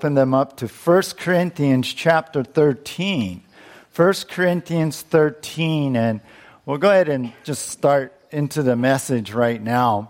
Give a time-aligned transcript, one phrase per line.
[0.00, 3.42] open them up to 1 Corinthians chapter 13.
[3.94, 6.22] 1 Corinthians 13, and
[6.64, 10.08] we'll go ahead and just start into the message right now.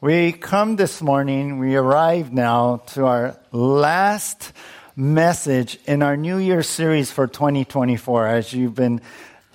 [0.00, 4.52] We come this morning, we arrive now to our last
[4.96, 8.26] message in our New Year series for 2024.
[8.26, 9.00] As you've been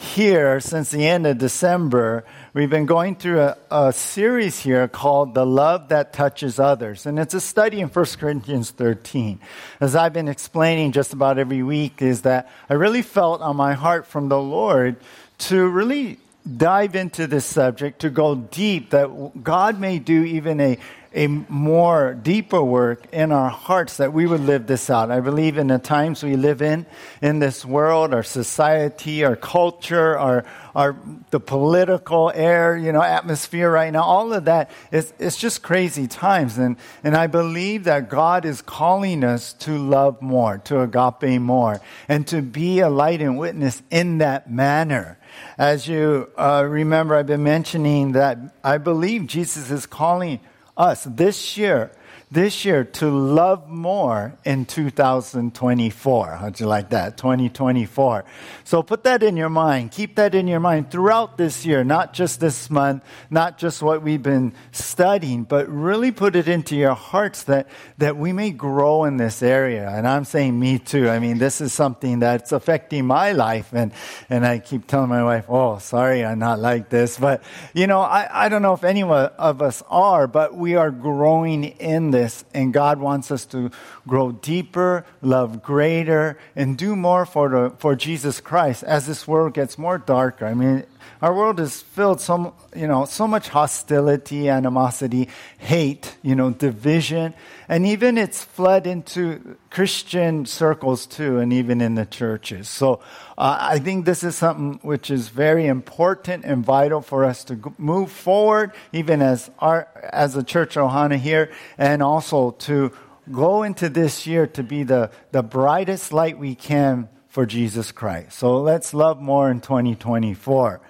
[0.04, 5.34] here since the end of December, we've been going through a, a, series here called
[5.34, 7.06] The Love That Touches Others.
[7.06, 9.39] And it's a study in 1 Corinthians 13.
[9.80, 13.74] As I've been explaining just about every week, is that I really felt on my
[13.74, 14.97] heart from the Lord
[15.39, 16.20] to really
[16.58, 20.78] dive into this subject, to go deep, that God may do even a
[21.14, 25.12] a more deeper work in our hearts that we would live this out.
[25.12, 26.86] I believe in the times we live in,
[27.22, 30.96] in this world, our society, our culture, our, our,
[31.30, 36.08] the political air, you know, atmosphere right now, all of that, it's, it's just crazy
[36.08, 36.58] times.
[36.58, 41.80] And, and I believe that God is calling us to love more, to agape more,
[42.09, 45.20] and to be a light and witness in that manner.
[45.58, 50.39] As you uh, remember, I've been mentioning that I believe Jesus is calling
[50.77, 51.91] us this year
[52.34, 56.31] this year to love more in 2024.
[56.31, 57.16] How'd you like that?
[57.16, 58.26] 2024.
[58.64, 59.92] So put that in your mind.
[59.92, 64.02] Keep that in your mind throughout this year, not just this month, not just what
[64.02, 67.67] we've been studying, but really put it into your hearts that,
[68.00, 69.88] that we may grow in this area.
[69.88, 71.09] And I'm saying me too.
[71.09, 73.70] I mean, this is something that's affecting my life.
[73.73, 73.92] And,
[74.28, 77.20] and I keep telling my wife, oh, sorry, I'm not like this.
[77.20, 77.44] But,
[77.76, 81.66] you know, I, I don't know if any of us are, but we are growing
[81.66, 83.69] in this this, and God wants us to
[84.07, 89.53] grow deeper, love greater, and do more for, the, for Jesus Christ as this world
[89.53, 90.45] gets more darker.
[90.45, 90.85] I mean,
[91.21, 97.33] our world is filled so you know so much hostility, animosity, hate, you know, division,
[97.67, 102.69] and even it's fled into Christian circles too, and even in the churches.
[102.69, 103.01] So
[103.37, 107.73] uh, I think this is something which is very important and vital for us to
[107.77, 112.92] move forward, even as our as a church Ohana here, and also to
[113.31, 118.38] go into this year to be the, the brightest light we can for Jesus Christ.
[118.38, 120.82] So let's love more in 2024.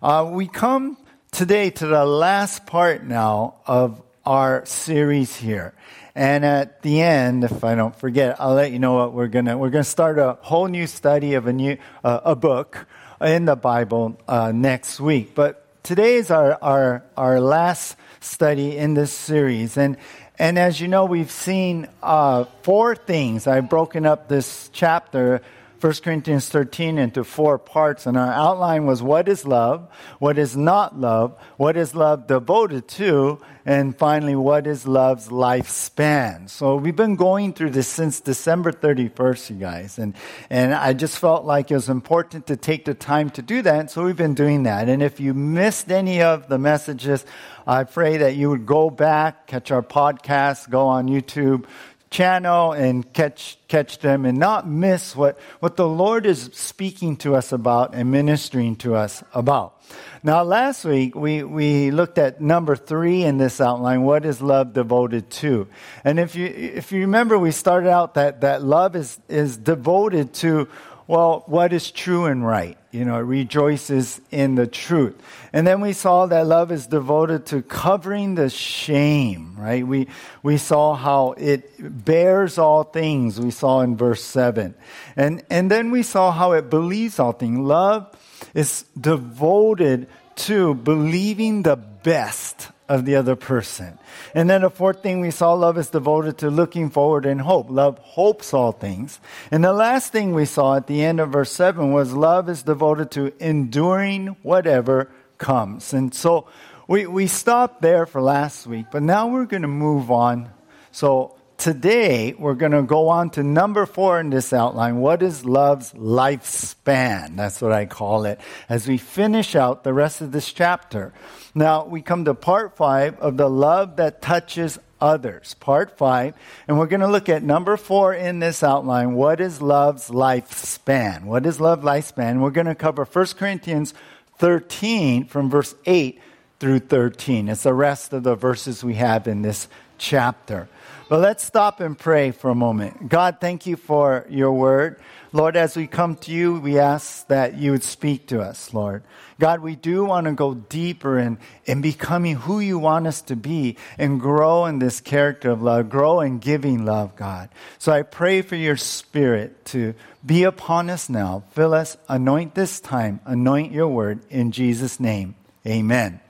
[0.00, 0.96] Uh, we come
[1.30, 5.74] today to the last part now of our series here.
[6.14, 9.58] And at the end, if I don't forget, I'll let you know what we're gonna.
[9.58, 12.86] We're gonna start a whole new study of a new uh, a book
[13.20, 15.34] in the Bible uh, next week.
[15.34, 19.98] But today is our, our our last study in this series, and
[20.38, 23.46] and as you know, we've seen uh, four things.
[23.46, 25.42] I've broken up this chapter
[25.80, 30.54] 1 Corinthians 13 into four parts, and our outline was what is love, what is
[30.54, 36.50] not love, what is love devoted to, and finally, what is love's lifespan.
[36.50, 40.14] So we've been going through this since December 31st, you guys, and,
[40.50, 43.90] and I just felt like it was important to take the time to do that,
[43.90, 44.90] so we've been doing that.
[44.90, 47.24] And if you missed any of the messages,
[47.66, 51.66] I pray that you would go back, catch our podcast, go on YouTube,
[52.10, 57.36] channel and catch, catch them and not miss what, what the Lord is speaking to
[57.36, 59.80] us about and ministering to us about.
[60.22, 64.02] Now, last week we, we looked at number three in this outline.
[64.02, 65.68] What is love devoted to?
[66.04, 70.34] And if you, if you remember, we started out that, that love is, is devoted
[70.34, 70.68] to
[71.10, 72.78] well, what is true and right?
[72.92, 75.20] You know, it rejoices in the truth.
[75.52, 79.84] And then we saw that love is devoted to covering the shame, right?
[79.84, 80.06] We,
[80.44, 84.76] we saw how it bears all things, we saw in verse 7.
[85.16, 87.58] And, and then we saw how it believes all things.
[87.58, 88.06] Love
[88.54, 90.06] is devoted
[90.36, 93.96] to believing the best of the other person.
[94.34, 97.70] And then the fourth thing we saw, love is devoted to looking forward in hope.
[97.70, 99.20] Love hopes all things.
[99.52, 102.64] And the last thing we saw at the end of verse 7 was love is
[102.64, 105.08] devoted to enduring whatever
[105.38, 105.92] comes.
[105.94, 106.48] And so
[106.88, 110.50] we, we stopped there for last week, but now we're going to move on.
[110.90, 114.96] So today we're going to go on to number four in this outline.
[114.96, 117.36] What is love's lifespan?
[117.36, 118.40] That's what I call it
[118.70, 121.12] as we finish out the rest of this chapter.
[121.54, 125.54] Now we come to part five of the love that touches others.
[125.60, 126.34] Part five.
[126.66, 129.12] And we're going to look at number four in this outline.
[129.12, 131.24] What is love's lifespan?
[131.24, 132.40] What is love lifespan?
[132.40, 133.92] We're going to cover 1 Corinthians
[134.38, 136.18] 13 from verse 8
[136.58, 137.50] through 13.
[137.50, 139.68] It's the rest of the verses we have in this
[139.98, 140.68] chapter.
[141.10, 143.08] But let's stop and pray for a moment.
[143.08, 145.00] God, thank you for your word.
[145.32, 149.02] Lord, as we come to you, we ask that you would speak to us, Lord.
[149.40, 153.34] God, we do want to go deeper in, in becoming who you want us to
[153.34, 157.48] be and grow in this character of love, grow in giving love, God.
[157.80, 161.42] So I pray for your spirit to be upon us now.
[161.50, 165.34] Fill us, anoint this time, anoint your word in Jesus' name.
[165.66, 166.20] Amen.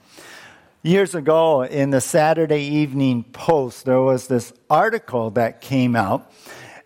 [0.82, 6.32] Years ago in the Saturday Evening Post, there was this article that came out,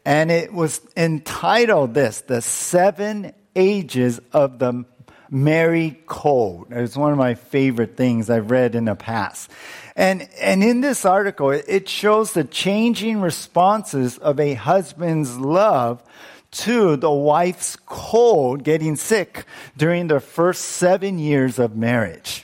[0.04, 4.84] and it was entitled this The Seven Ages of the
[5.30, 6.66] Married Cold.
[6.70, 9.48] It's one of my favorite things I've read in the past.
[9.94, 16.02] And, and in this article, it shows the changing responses of a husband's love
[16.50, 19.44] to the wife's cold getting sick
[19.76, 22.43] during the first seven years of marriage.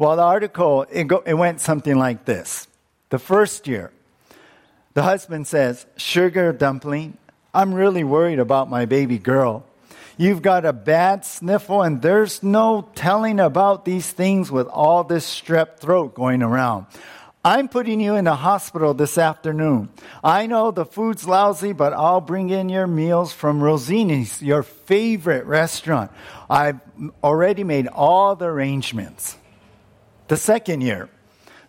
[0.00, 2.66] Well, the article, it, go, it went something like this.
[3.10, 3.92] The first year,
[4.94, 7.18] the husband says, Sugar dumpling,
[7.52, 9.66] I'm really worried about my baby girl.
[10.16, 15.26] You've got a bad sniffle, and there's no telling about these things with all this
[15.26, 16.86] strep throat going around.
[17.44, 19.90] I'm putting you in the hospital this afternoon.
[20.24, 25.44] I know the food's lousy, but I'll bring in your meals from Rosini's, your favorite
[25.44, 26.10] restaurant.
[26.48, 26.80] I've
[27.22, 29.36] already made all the arrangements.
[30.30, 31.10] The second year,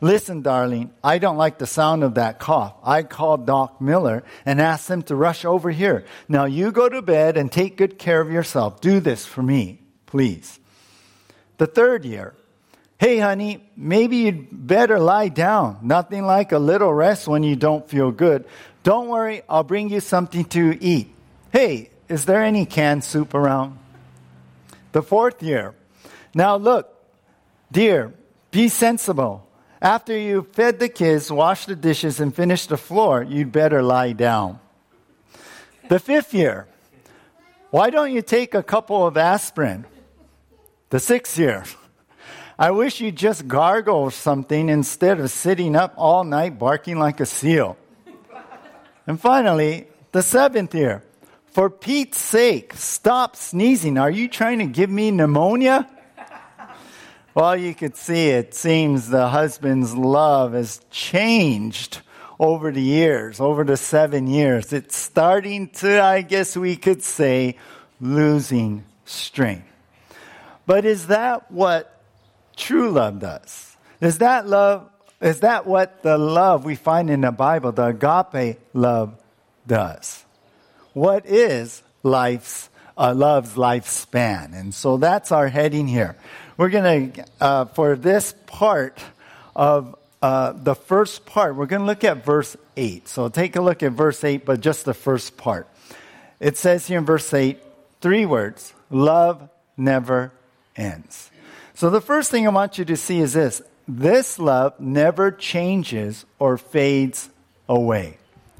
[0.03, 2.75] Listen, darling, I don't like the sound of that cough.
[2.83, 6.05] I called Doc Miller and asked him to rush over here.
[6.27, 8.81] Now you go to bed and take good care of yourself.
[8.81, 10.59] Do this for me, please.
[11.57, 12.35] The third year,
[12.97, 15.77] hey, honey, maybe you'd better lie down.
[15.81, 18.45] Nothing like a little rest when you don't feel good.
[18.81, 21.13] Don't worry, I'll bring you something to eat.
[21.51, 23.77] Hey, is there any canned soup around?
[24.93, 25.75] The fourth year,
[26.33, 26.91] now look,
[27.71, 28.13] dear,
[28.51, 29.47] be sensible.
[29.81, 34.11] After you fed the kids, washed the dishes, and finished the floor, you'd better lie
[34.11, 34.59] down.
[35.89, 36.67] The fifth year,
[37.71, 39.85] why don't you take a couple of aspirin?
[40.89, 41.63] The sixth year,
[42.59, 47.25] I wish you'd just gargle something instead of sitting up all night barking like a
[47.25, 47.77] seal.
[49.07, 51.03] And finally, the seventh year,
[51.47, 53.97] for Pete's sake, stop sneezing.
[53.97, 55.89] Are you trying to give me pneumonia?
[57.33, 62.01] Well, you could see it seems the husband's love has changed
[62.37, 64.73] over the years, over the seven years.
[64.73, 67.55] It's starting to, I guess we could say,
[68.01, 69.67] losing strength.
[70.65, 72.01] But is that what
[72.57, 73.77] true love does?
[74.01, 74.89] Is that love,
[75.21, 79.15] is that what the love we find in the Bible, the agape love,
[79.65, 80.25] does?
[80.93, 84.53] What is life's, uh, love's lifespan?
[84.53, 86.17] And so that's our heading here.
[86.61, 89.03] We're going to, uh, for this part
[89.55, 93.07] of uh, the first part, we're going to look at verse 8.
[93.07, 95.67] So take a look at verse 8, but just the first part.
[96.39, 97.57] It says here in verse 8,
[97.99, 100.33] three words love never
[100.75, 101.31] ends.
[101.73, 106.27] So the first thing I want you to see is this this love never changes
[106.37, 107.31] or fades
[107.67, 108.19] away.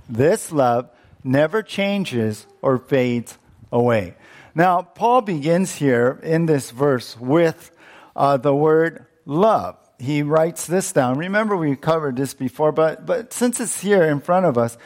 [0.09, 0.89] This love
[1.23, 3.37] never changes or fades
[3.71, 4.15] away.
[4.55, 7.70] Now, Paul begins here in this verse with
[8.15, 9.77] uh, the word love.
[9.99, 11.17] He writes this down.
[11.17, 14.77] Remember, we covered this before, but, but since it's here in front of us,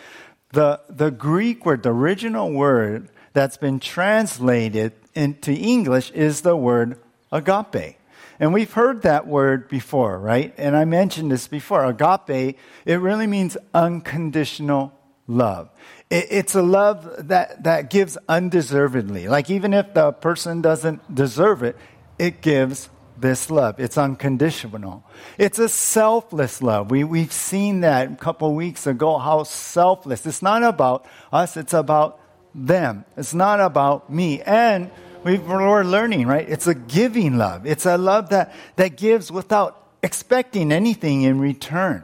[0.52, 7.00] the, the Greek word, the original word that's been translated into English is the word
[7.32, 7.98] agape.
[8.40, 10.54] And we've heard that word before, right?
[10.58, 11.86] And I mentioned this before.
[11.86, 14.94] Agape, it really means unconditional
[15.28, 15.70] love.
[16.10, 19.28] It, it's a love that, that gives undeservedly.
[19.28, 21.78] Like even if the person doesn't deserve it,
[22.20, 23.80] it gives this love.
[23.80, 25.04] It's unconditional.
[25.38, 26.92] It's a selfless love.
[26.92, 30.26] We, we've seen that a couple weeks ago, how selfless.
[30.26, 32.20] It's not about us, it's about
[32.54, 33.06] them.
[33.18, 34.42] It's not about me.
[34.42, 34.92] And
[35.24, 36.48] we are learning, right?
[36.48, 37.66] It's a giving love.
[37.66, 42.04] It's a love that, that gives without expecting anything in return.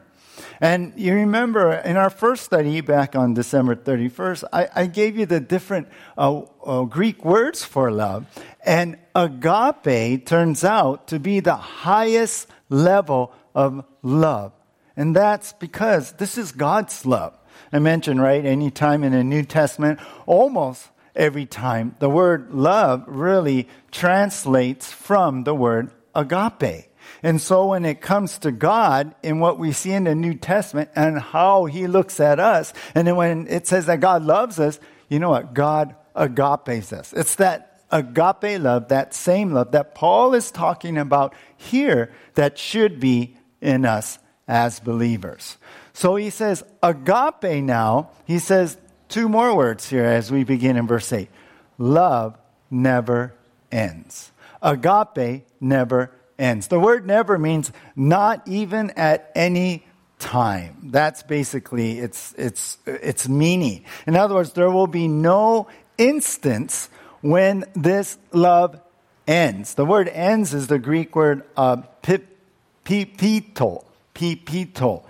[0.62, 5.26] And you remember in our first study back on December 31st, I, I gave you
[5.26, 8.28] the different uh, uh, Greek words for love.
[8.64, 14.54] And agape turns out to be the highest level of love.
[14.96, 17.36] And that's because this is God's love.
[17.74, 23.68] I mentioned, right, anytime in the New Testament, almost every time, the word love really
[23.90, 26.91] translates from the word agape.
[27.24, 30.90] And so when it comes to God in what we see in the New Testament
[30.96, 34.80] and how he looks at us, and then when it says that God loves us,
[35.10, 35.54] you know what?
[35.54, 37.14] God agapes us.
[37.14, 43.00] It's that agape love, that same love that Paul is talking about here that should
[43.00, 45.58] be in us as believers.
[45.94, 48.78] So he says, agape now, he says
[49.10, 51.30] two more words here as we begin in verse 8.
[51.78, 52.38] Love
[52.70, 53.34] never
[53.72, 54.32] ends.
[54.62, 56.68] Agape never ends.
[56.68, 59.86] The word never means not even at any
[60.20, 60.90] time.
[60.92, 63.86] That's basically its, its, its meaning.
[64.08, 65.68] In other words, there will be no
[65.98, 66.90] instance
[67.22, 68.82] when this love
[69.28, 69.76] ends.
[69.76, 73.84] The word ends is the Greek word uh, pipito,
[74.16, 75.04] pipito.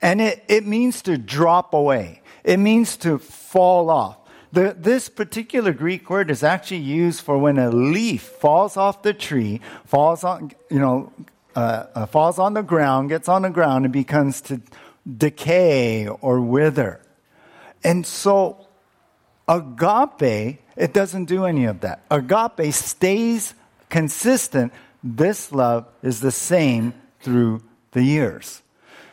[0.00, 2.22] And it, it means to drop away.
[2.44, 4.17] It means to fall off.
[4.52, 9.12] The, this particular Greek word is actually used for when a leaf falls off the
[9.12, 11.12] tree, falls on, you know,
[11.54, 14.60] uh, uh, falls on the ground, gets on the ground, and becomes to
[15.16, 17.00] decay or wither.
[17.84, 18.66] And so,
[19.48, 22.04] agape, it doesn't do any of that.
[22.10, 23.54] Agape stays
[23.88, 24.72] consistent.
[25.02, 27.62] This love is the same through
[27.92, 28.62] the years.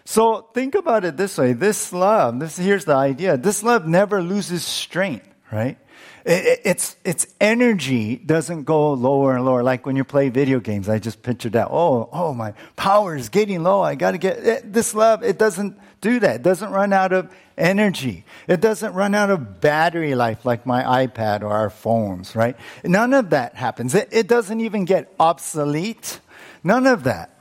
[0.06, 1.54] So think about it this way.
[1.54, 3.38] This love, this, here's the idea.
[3.38, 5.80] This love never loses strength, right?
[6.24, 9.64] It, its, its energy doesn't go lower and lower.
[9.64, 11.70] Like when you play video games, I just pictured that.
[11.72, 13.82] Oh, oh, my power is getting low.
[13.82, 15.24] I got to get it, this love.
[15.24, 16.38] It doesn't do that.
[16.38, 18.26] It doesn't run out of energy.
[18.48, 22.56] It doesn't run out of battery life like my iPad or our phones, right?
[22.84, 23.96] None of that happens.
[23.96, 26.20] It, it doesn't even get obsolete.
[26.64, 27.35] None of that.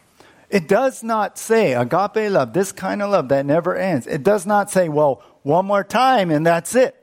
[0.50, 4.06] It does not say agape love, this kind of love that never ends.
[4.06, 6.94] It does not say, well, one more time and that's it.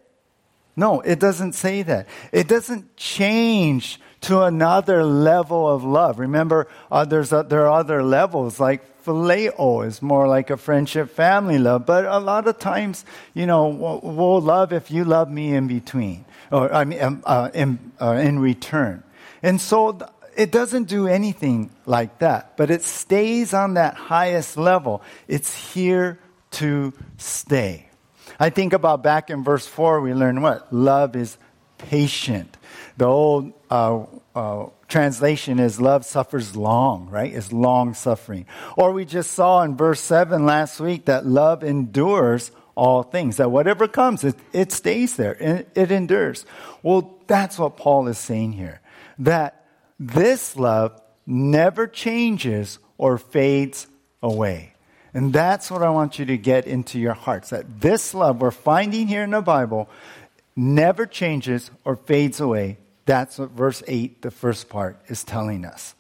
[0.76, 2.08] No, it doesn't say that.
[2.32, 6.20] It doesn't change to another level of love.
[6.20, 11.10] Remember, uh, there's a, there are other levels like phileo is more like a friendship
[11.10, 11.86] family love.
[11.86, 15.68] But a lot of times, you know, we'll, we'll love if you love me in
[15.68, 19.04] between, or I mean, um, uh, in, uh, in return.
[19.44, 19.98] And so
[20.42, 25.04] it doesn't do anything like that, but it stays on that highest level.
[25.28, 26.18] It's here
[26.52, 27.88] to stay.
[28.40, 30.74] I think about back in verse 4, we learned what?
[30.74, 31.38] Love is
[31.78, 32.58] patient.
[32.98, 34.06] The old uh,
[34.36, 37.32] uh, translation is love suffers long, right?
[37.32, 38.48] Is long suffering.
[38.76, 43.52] Or we just saw in verse 7 last week that love endures all things, that
[43.52, 46.48] whatever comes, it, it stays there, it, it endures.
[46.82, 48.82] Well, that's what Paul is saying here.
[49.20, 49.61] That
[50.02, 53.86] this love never changes or fades
[54.24, 54.74] away.
[55.14, 58.50] And that's what I want you to get into your hearts that this love we're
[58.50, 59.90] finding here in the Bible
[60.56, 62.78] never changes or fades away.
[63.06, 65.94] That's what verse 8, the first part, is telling us.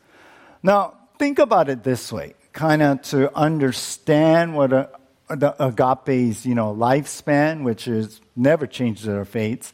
[0.63, 4.89] Now, think about it this way, kind of to understand what a,
[5.29, 9.73] the agape's, you know, lifespan, which is never changes or fades.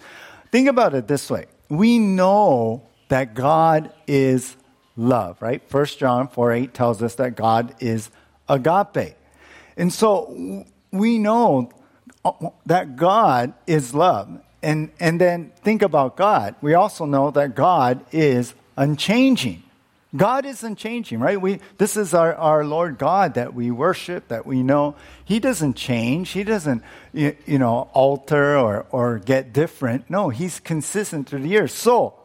[0.51, 1.45] Think about it this way.
[1.69, 4.55] We know that God is
[4.95, 5.61] love, right?
[5.71, 8.09] 1 John 4 8 tells us that God is
[8.49, 9.15] agape.
[9.77, 11.69] And so we know
[12.25, 12.31] uh,
[12.65, 14.41] that God is love.
[14.63, 16.55] And, and then think about God.
[16.61, 19.63] We also know that God is unchanging.
[20.15, 21.39] God is unchanging, right?
[21.39, 24.95] We, this is our, our Lord God that we worship, that we know.
[25.25, 26.29] He doesn't change.
[26.29, 26.81] He doesn't,
[27.13, 30.09] you, you know, alter or, or get different.
[30.09, 31.73] No, He's consistent through the years.
[31.73, 32.16] So,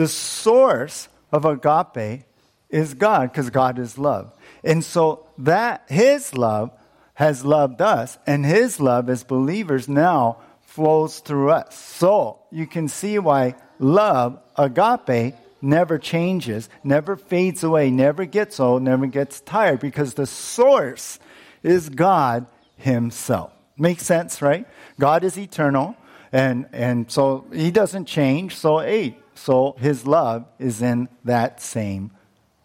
[0.00, 2.24] the source of agape
[2.70, 4.32] is God because God is love.
[4.64, 6.70] And so that his love
[7.12, 11.78] has loved us and his love as believers now flows through us.
[11.78, 18.82] So you can see why love, agape, never changes, never fades away, never gets old,
[18.82, 21.18] never gets tired because the source
[21.62, 23.52] is God himself.
[23.76, 24.66] Makes sense, right?
[24.98, 25.94] God is eternal
[26.32, 28.56] and and so he doesn't change.
[28.56, 32.10] So hey, so his love is in that same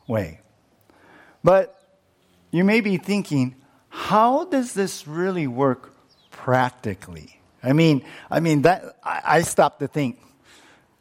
[0.08, 0.42] way.
[1.42, 1.74] But
[2.52, 3.56] you may be thinking,
[3.88, 5.96] how does this really work
[6.32, 7.40] practically?
[7.64, 10.20] I mean, I mean that I, I stopped to think,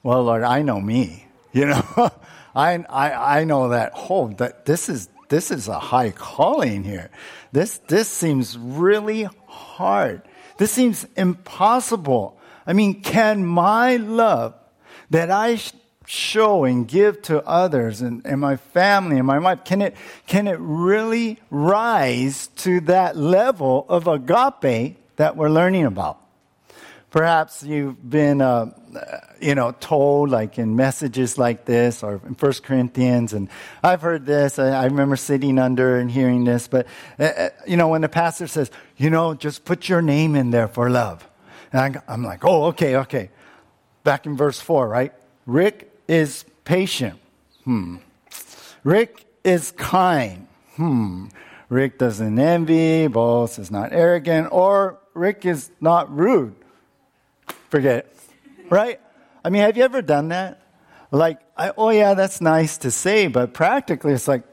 [0.04, 1.26] well, Lord, I know me.
[1.54, 2.10] You know,
[2.52, 7.10] I, I, I know that, oh, that this is, this is a high calling here.
[7.52, 10.22] This, this seems really hard.
[10.58, 12.40] This seems impossible.
[12.66, 14.56] I mean, can my love
[15.14, 15.60] that I
[16.06, 19.94] show and give to others and, and my family and my wife, can it,
[20.26, 26.18] can it really rise to that level of agape that we're learning about?
[27.12, 28.72] Perhaps you've been, uh,
[29.40, 33.48] you know, told like in messages like this or in First Corinthians, and
[33.84, 34.58] I've heard this.
[34.58, 36.66] I, I remember sitting under and hearing this.
[36.66, 36.88] But
[37.20, 40.50] uh, uh you know, when the pastor says, you know, just put your name in
[40.50, 41.24] there for love,
[41.72, 43.30] and I'm like, oh, okay, okay
[44.04, 45.12] back in verse 4, right?
[45.46, 47.18] Rick is patient.
[47.64, 47.96] Hmm.
[48.84, 50.46] Rick is kind.
[50.76, 51.26] Hmm.
[51.68, 56.54] Rick doesn't envy, boss is not arrogant, or Rick is not rude.
[57.70, 58.16] Forget it.
[58.70, 59.00] Right?
[59.44, 60.60] I mean, have you ever done that?
[61.10, 64.44] Like, I, oh yeah, that's nice to say, but practically it's like,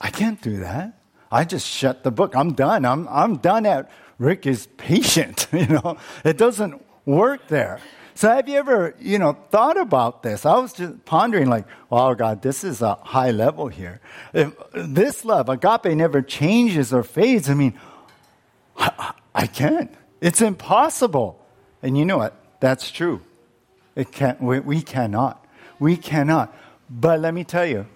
[0.00, 0.98] I can't do that.
[1.30, 2.34] I just shut the book.
[2.34, 2.84] I'm done.
[2.84, 5.46] I'm, I'm done at Rick is patient.
[5.52, 7.80] You know, it doesn't work there.
[8.20, 10.44] So have you ever, you know, thought about this?
[10.44, 13.98] I was just pondering like, oh God, this is a high level here.
[14.34, 17.48] If this love, agape, never changes or fades.
[17.48, 17.80] I mean,
[18.76, 19.90] I, I can't.
[20.20, 21.42] It's impossible.
[21.82, 22.36] And you know what?
[22.60, 23.22] That's true.
[23.96, 25.42] It can't, we, we cannot.
[25.78, 26.54] We cannot.
[26.90, 27.86] But let me tell you,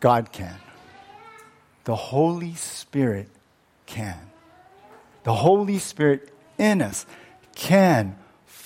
[0.00, 0.58] God can.
[1.84, 3.30] The Holy Spirit
[3.86, 4.18] can.
[5.24, 7.06] The Holy Spirit in us
[7.54, 8.18] can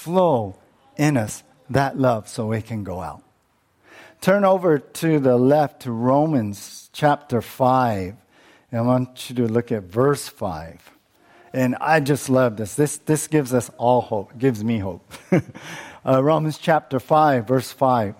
[0.06, 0.54] flow
[0.96, 3.25] in us that love so it can go out.
[4.20, 8.14] Turn over to the left to Romans chapter 5.
[8.70, 10.92] And I want you to look at verse 5.
[11.52, 12.76] And I just love this.
[12.76, 15.12] This, this gives us all hope, gives me hope.
[16.06, 18.14] uh, Romans chapter 5, verse 5.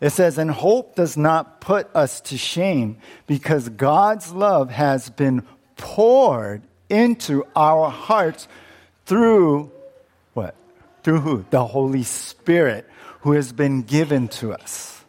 [0.00, 2.96] It says, And hope does not put us to shame
[3.28, 5.44] because God's love has been
[5.76, 8.48] poured into our hearts
[9.04, 9.70] through?
[11.06, 11.46] Through?
[11.50, 12.84] The Holy Spirit
[13.20, 15.04] who has been given to us.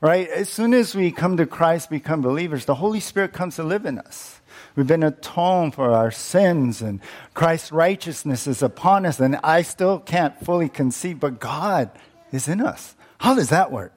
[0.00, 0.30] Right?
[0.30, 3.84] As soon as we come to Christ, become believers, the Holy Spirit comes to live
[3.84, 4.40] in us.
[4.74, 7.02] We've been atoned for our sins and
[7.34, 9.20] Christ's righteousness is upon us.
[9.20, 11.90] And I still can't fully conceive, but God
[12.32, 12.94] is in us.
[13.18, 13.92] How does that work?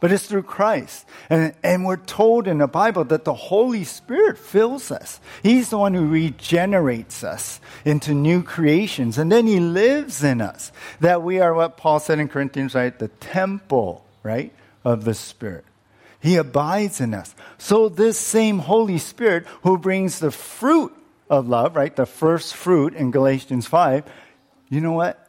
[0.00, 1.06] But it's through Christ.
[1.30, 5.20] And, and we're told in the Bible that the Holy Spirit fills us.
[5.42, 9.16] He's the one who regenerates us into new creations.
[9.16, 10.70] And then He lives in us.
[11.00, 12.96] That we are what Paul said in Corinthians, right?
[12.98, 14.52] The temple, right?
[14.84, 15.64] Of the Spirit.
[16.20, 17.34] He abides in us.
[17.56, 20.92] So this same Holy Spirit who brings the fruit
[21.30, 21.94] of love, right?
[21.94, 24.04] The first fruit in Galatians 5,
[24.68, 25.22] you know what?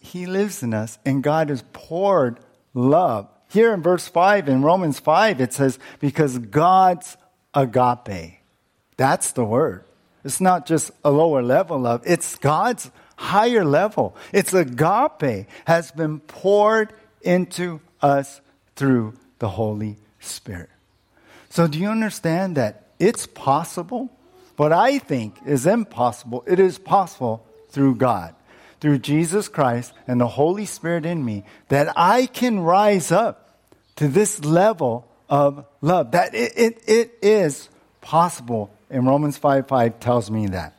[0.00, 2.40] He lives in us and God has poured
[2.74, 7.16] love here in verse 5, in Romans 5, it says, because God's
[7.54, 8.40] agape.
[8.96, 9.84] That's the word.
[10.24, 14.16] It's not just a lower level of, it's God's higher level.
[14.32, 18.40] It's agape has been poured into us
[18.76, 20.70] through the Holy Spirit.
[21.50, 24.10] So do you understand that it's possible?
[24.56, 28.34] What I think is impossible, it is possible through God,
[28.80, 33.41] through Jesus Christ and the Holy Spirit in me, that I can rise up
[33.96, 36.12] to this level of love.
[36.12, 37.68] That it, it, it is
[38.00, 38.70] possible.
[38.90, 40.74] And Romans 5 5 tells me that.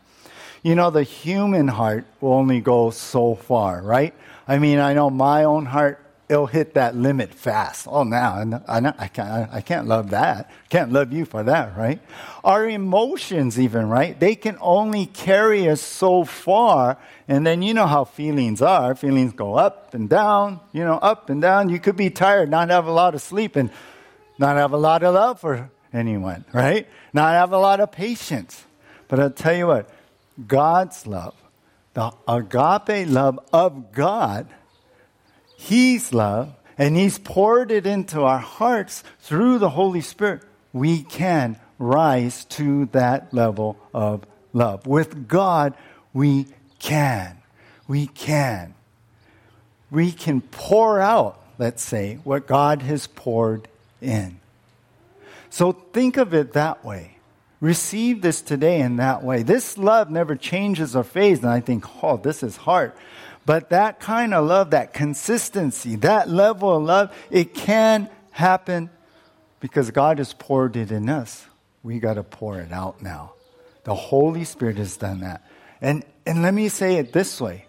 [0.62, 4.14] You know, the human heart will only go so far, right?
[4.48, 6.03] I mean, I know my own heart,
[6.34, 7.88] it'll hit that limit fast.
[7.90, 10.50] Oh, now, I, I, can't, I can't love that.
[10.70, 12.00] Can't love you for that, right?
[12.44, 14.20] Our emotions, even, right?
[14.20, 16.98] They can only carry us so far.
[17.28, 18.96] And then you know how feelings are.
[18.96, 21.70] Feelings go up and down, you know, up and down.
[21.70, 23.70] You could be tired, not have a lot of sleep, and
[24.40, 26.88] not have a lot of love for anyone, right?
[27.14, 28.66] Not have a lot of patience.
[29.08, 29.88] But I'll tell you what,
[30.48, 31.36] God's love,
[31.94, 34.48] the agape love of God,
[35.64, 40.42] He's love, and He's poured it into our hearts through the Holy Spirit,
[40.74, 44.86] we can rise to that level of love.
[44.86, 45.74] With God,
[46.12, 46.48] we
[46.80, 47.38] can.
[47.88, 48.74] We can.
[49.90, 53.70] We can pour out, let's say, what God has poured
[54.02, 54.42] in.
[55.50, 57.20] So think of it that way.
[57.62, 59.44] Receive this today in that way.
[59.44, 61.40] This love never changes or fades.
[61.40, 62.92] And I think, oh, this is hard.
[63.46, 68.90] But that kind of love, that consistency, that level of love, it can happen
[69.60, 71.46] because God has poured it in us.
[71.84, 73.34] We got to pour it out now.
[73.84, 75.46] The Holy Spirit has done that.
[75.82, 77.66] And, and let me say it this way.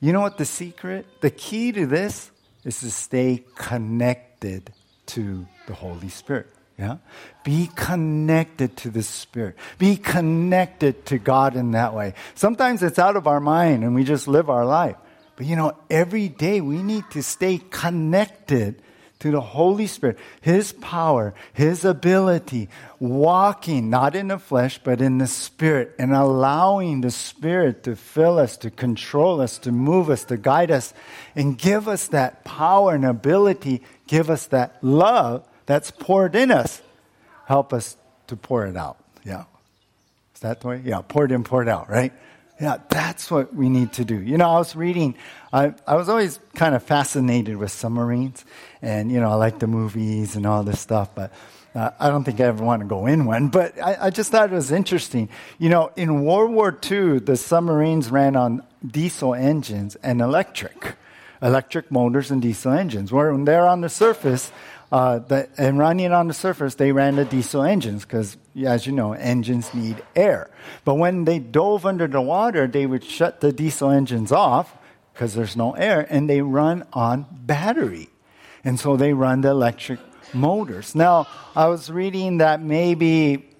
[0.00, 1.06] You know what the secret?
[1.20, 2.30] The key to this
[2.64, 4.72] is to stay connected
[5.06, 6.48] to the Holy Spirit.
[6.78, 6.96] Yeah?
[7.44, 9.56] Be connected to the Spirit.
[9.78, 12.14] Be connected to God in that way.
[12.34, 14.96] Sometimes it's out of our mind and we just live our life.
[15.36, 18.80] But you know, every day we need to stay connected
[19.20, 22.68] to the Holy Spirit, His power, His ability,
[22.98, 28.38] walking not in the flesh, but in the Spirit, and allowing the Spirit to fill
[28.38, 30.92] us, to control us, to move us, to guide us,
[31.34, 36.82] and give us that power and ability, give us that love that's poured in us,
[37.46, 38.98] help us to pour it out.
[39.24, 39.44] Yeah.
[40.34, 40.82] Is that the way?
[40.84, 42.12] Yeah, poured in, poured out, right?
[42.60, 44.20] Yeah, that's what we need to do.
[44.20, 45.16] You know, I was reading,
[45.52, 48.44] I, I was always kind of fascinated with submarines,
[48.80, 51.32] and, you know, I like the movies and all this stuff, but
[51.74, 54.30] Uh, I don't think I ever want to go in one, but I, I, just
[54.30, 55.28] thought it was interesting.
[55.58, 60.94] You know, in World War II, the submarines ran on diesel engines and electric,
[61.42, 63.10] electric motors and diesel engines.
[63.10, 64.52] When they're on the surface,
[64.92, 68.92] uh, the, and running on the surface, they ran the diesel engines because, as you
[68.92, 70.50] know, engines need air.
[70.84, 74.76] But when they dove under the water, they would shut the diesel engines off
[75.12, 78.08] because there's no air, and they run on battery.
[78.64, 80.00] And so they run the electric
[80.32, 80.94] motors.
[80.94, 83.50] Now, I was reading that maybe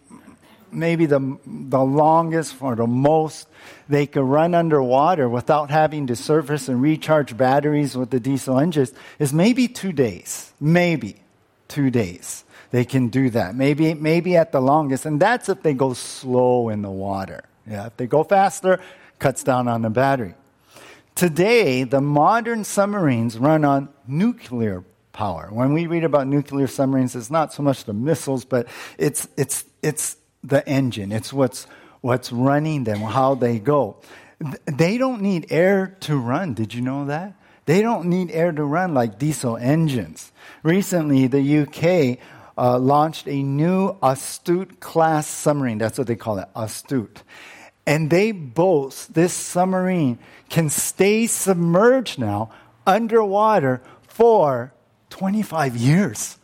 [0.75, 3.47] maybe the, the longest or the most
[3.88, 8.92] they could run underwater without having to surface and recharge batteries with the diesel engines
[9.18, 10.53] is maybe two days.
[10.61, 11.16] Maybe
[11.68, 12.44] two days.
[12.70, 13.55] They can do that.
[13.55, 15.07] Maybe, maybe at the longest.
[15.07, 17.44] And that's if they go slow in the water.
[17.66, 18.81] Yeah, if they go faster,
[19.18, 20.35] cuts down on the battery.
[21.14, 25.49] Today, the modern submarines run on nuclear power.
[25.53, 28.66] When we read about nuclear submarines, it's not so much the missiles, but
[28.99, 31.12] it's, it's, it's the engine.
[31.12, 31.66] It's what's,
[32.05, 33.97] what's running them, how they go.
[34.67, 36.53] They don't need air to run.
[36.53, 37.33] Did you know that?
[37.64, 40.31] They don't need air to run like diesel engines.
[40.62, 42.19] Recently, the UK
[42.59, 45.79] uh, launched a new Astute class submarine.
[45.79, 47.23] That's what they call it, Astute.
[47.87, 50.19] And they boast this submarine
[50.51, 52.51] can stay submerged now
[52.87, 54.75] underwater for
[55.09, 56.37] 25 years.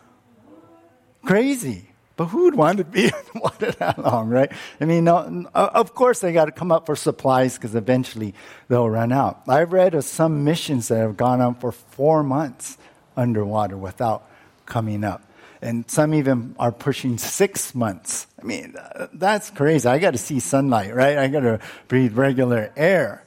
[1.23, 1.90] Crazy.
[2.21, 4.53] But who would want to be water that long, right?
[4.79, 8.35] I mean, no, of course they got to come up for supplies because eventually
[8.69, 9.41] they'll run out.
[9.49, 12.77] I've read of some missions that have gone on for four months
[13.17, 14.29] underwater without
[14.67, 15.23] coming up.
[15.63, 18.27] And some even are pushing six months.
[18.39, 18.77] I mean,
[19.15, 19.89] that's crazy.
[19.89, 21.17] I got to see sunlight, right?
[21.17, 23.25] I got to breathe regular air.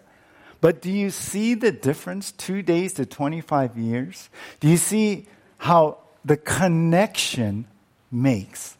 [0.61, 2.31] But do you see the difference?
[2.31, 4.29] Two days to 25 years?
[4.59, 5.25] Do you see
[5.57, 7.65] how the connection
[8.11, 8.77] makes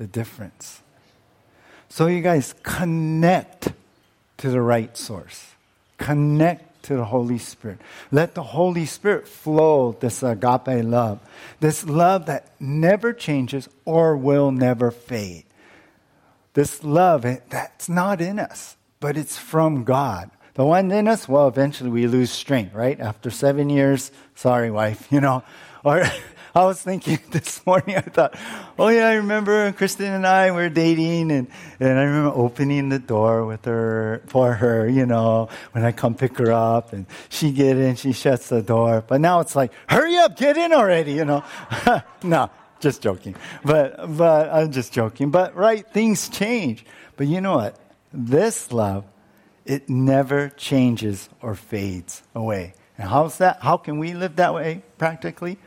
[0.00, 0.80] the difference?
[1.90, 3.68] So, you guys connect
[4.38, 5.52] to the right source,
[5.98, 7.78] connect to the Holy Spirit.
[8.10, 11.20] Let the Holy Spirit flow this agape love,
[11.60, 15.44] this love that never changes or will never fade.
[16.54, 20.30] This love that's not in us, but it's from God.
[20.54, 22.98] The one in us, well, eventually we lose strength, right?
[22.98, 25.42] After seven years, sorry, wife, you know.
[25.84, 26.04] Or
[26.54, 28.36] I was thinking this morning, I thought,
[28.78, 32.98] oh yeah, I remember Kristen and I were dating, and, and I remember opening the
[32.98, 37.52] door with her for her, you know, when I come pick her up, and she
[37.52, 39.04] get in, she shuts the door.
[39.06, 41.44] But now it's like, hurry up, get in already, you know.
[42.22, 43.36] no, just joking.
[43.64, 45.30] But but I'm just joking.
[45.30, 46.84] But right, things change.
[47.16, 47.76] But you know what?
[48.12, 49.04] This love
[49.70, 52.74] it never changes or fades away.
[52.98, 53.60] And how's that?
[53.62, 55.58] How can we live that way practically?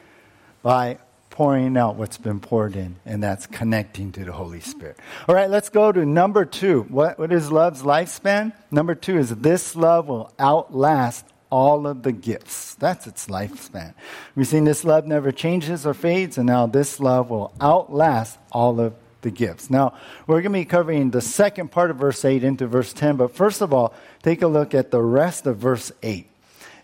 [0.64, 0.98] By
[1.30, 4.98] pouring out what's been poured in, and that's connecting to the Holy Spirit.
[5.28, 6.84] All right, let's go to number two.
[6.90, 8.54] What, what is love's lifespan?
[8.72, 12.76] Number two is this love will outlast all of the gifts.
[12.76, 13.94] That's its lifespan.
[14.36, 18.80] We've seen this love never changes or fades, and now this love will outlast all
[18.80, 19.70] of the gifts.
[19.70, 19.94] Now,
[20.28, 23.36] we're going to be covering the second part of verse 8 into verse 10, but
[23.36, 26.28] first of all, take a look at the rest of verse 8.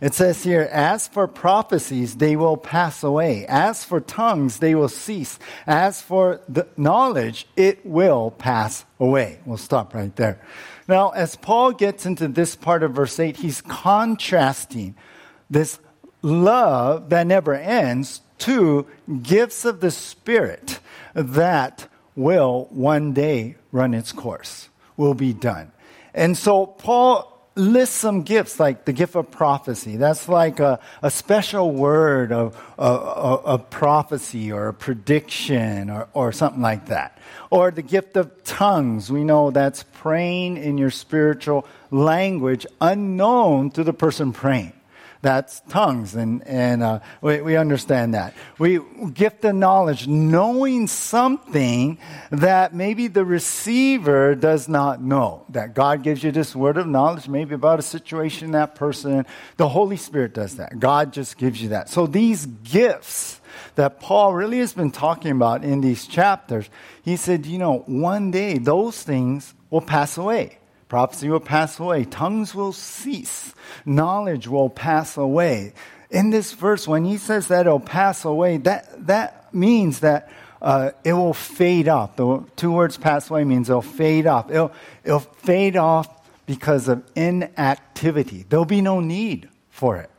[0.01, 3.45] It says here, As for prophecies, they will pass away.
[3.47, 5.39] As for tongues, they will cease.
[5.67, 9.39] As for the knowledge, it will pass away.
[9.45, 10.41] We'll stop right there.
[10.87, 14.95] Now, as Paul gets into this part of verse 8, he's contrasting
[15.49, 15.79] this
[16.21, 18.87] love that never ends to
[19.21, 20.79] gifts of the Spirit
[21.13, 25.71] that will one day run its course, will be done.
[26.13, 27.28] And so Paul
[27.59, 29.97] lists some gifts like the gift of prophecy.
[29.97, 36.61] That's like a, a special word of, of prophecy or a prediction or, or something
[36.61, 37.17] like that.
[37.49, 39.11] Or the gift of tongues.
[39.11, 44.73] We know that's praying in your spiritual language unknown to the person praying.
[45.21, 48.33] That's tongues, and, and uh, we, we understand that.
[48.57, 48.79] We
[49.13, 51.97] gift the knowledge, knowing something
[52.31, 55.43] that maybe the receiver does not know.
[55.49, 59.25] That God gives you this word of knowledge, maybe about a situation, that person.
[59.57, 60.79] The Holy Spirit does that.
[60.79, 61.89] God just gives you that.
[61.89, 63.41] So these gifts
[63.75, 66.69] that Paul really has been talking about in these chapters,
[67.03, 70.58] he said, you know, one day those things will pass away.
[70.89, 72.03] Prophecy will pass away.
[72.03, 73.53] Tongues will cease.
[73.85, 75.73] Knowledge will pass away.
[76.09, 80.91] In this verse, when he says that it'll pass away, that, that means that uh,
[81.03, 82.15] it will fade off.
[82.15, 84.49] The two words pass away means it'll fade off.
[84.49, 84.71] It'll,
[85.03, 86.09] it'll fade off
[86.47, 88.45] because of inactivity.
[88.49, 90.09] There'll be no need for it.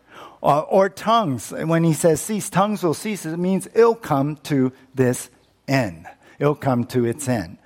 [0.40, 4.72] Uh, or tongues, when he says cease, tongues will cease, it means it'll come to
[4.94, 5.28] this
[5.66, 6.06] end.
[6.38, 7.58] it'll come to its end.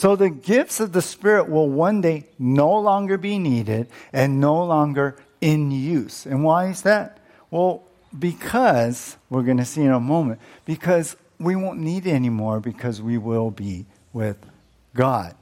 [0.00, 4.64] So the gifts of the Spirit will one day no longer be needed and no
[4.64, 6.24] longer in use.
[6.24, 7.18] And why is that?
[7.50, 7.82] Well,
[8.18, 13.02] because, we're going to see in a moment, because we won't need it anymore because
[13.02, 13.84] we will be
[14.14, 14.38] with
[14.94, 15.34] God.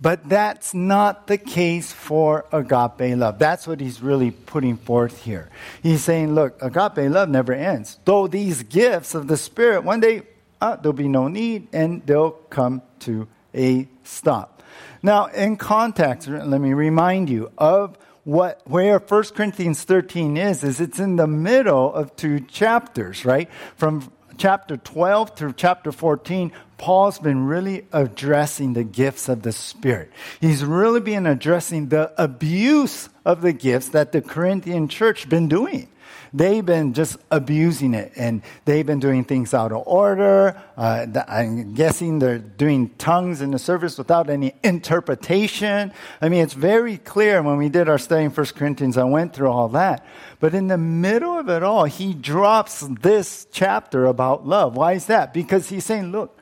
[0.00, 3.38] But that's not the case for agape love.
[3.38, 5.50] That's what he's really putting forth here.
[5.82, 7.98] He's saying, look, agape love never ends.
[8.06, 10.22] Though these gifts of the Spirit, one day
[10.58, 14.62] uh, there'll be no need and they'll come to a stop.
[15.02, 20.80] Now, in context, let me remind you of what where 1 Corinthians 13 is is
[20.80, 23.48] it's in the middle of two chapters, right?
[23.76, 30.10] From chapter 12 through chapter 14, Paul's been really addressing the gifts of the Spirit.
[30.40, 35.88] He's really been addressing the abuse of the gifts that the Corinthian church been doing
[36.32, 40.60] they've been just abusing it and they've been doing things out of order.
[40.76, 45.92] Uh, I'm guessing they're doing tongues in the service without any interpretation.
[46.20, 49.34] I mean, it's very clear when we did our study in 1 Corinthians, I went
[49.34, 50.06] through all that.
[50.38, 54.76] But in the middle of it all, he drops this chapter about love.
[54.76, 55.34] Why is that?
[55.34, 56.38] Because he's saying, look,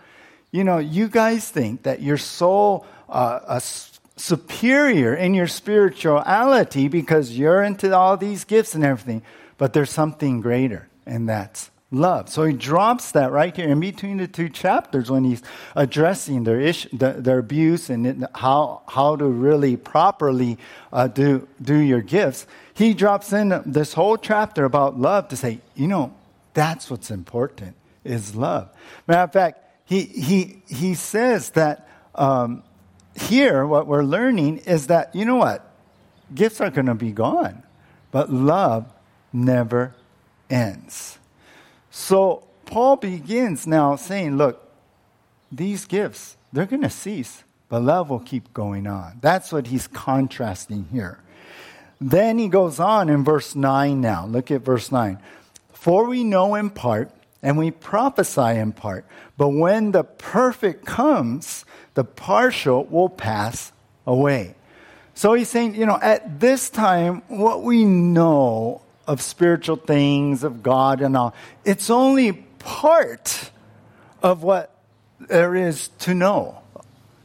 [0.50, 3.60] you know, you guys think that you're so uh,
[4.16, 9.22] superior in your spirituality because you're into all these gifts and everything.
[9.58, 12.28] But there's something greater, and that's love.
[12.28, 15.42] So he drops that right here in between the two chapters when he's
[15.74, 20.58] addressing their issue, their, abuse and how how to really properly
[20.92, 22.46] uh, do do your gifts.
[22.74, 26.14] He drops in this whole chapter about love to say, you know,
[26.54, 28.68] that's what's important is love.
[29.06, 32.62] Matter of fact, he he he says that um,
[33.14, 35.64] here what we're learning is that you know what
[36.34, 37.62] gifts are going to be gone,
[38.10, 38.92] but love
[39.32, 39.94] never
[40.50, 41.18] ends.
[41.90, 44.64] So Paul begins now saying, look,
[45.50, 49.18] these gifts, they're going to cease, but love will keep going on.
[49.20, 51.18] That's what he's contrasting here.
[52.00, 54.26] Then he goes on in verse 9 now.
[54.26, 55.18] Look at verse 9.
[55.72, 57.10] For we know in part,
[57.42, 61.64] and we prophesy in part, but when the perfect comes,
[61.94, 63.72] the partial will pass
[64.06, 64.54] away.
[65.14, 70.62] So he's saying, you know, at this time, what we know of spiritual things, of
[70.62, 71.34] God and all.
[71.64, 73.50] It's only part
[74.22, 74.70] of what
[75.18, 76.60] there is to know.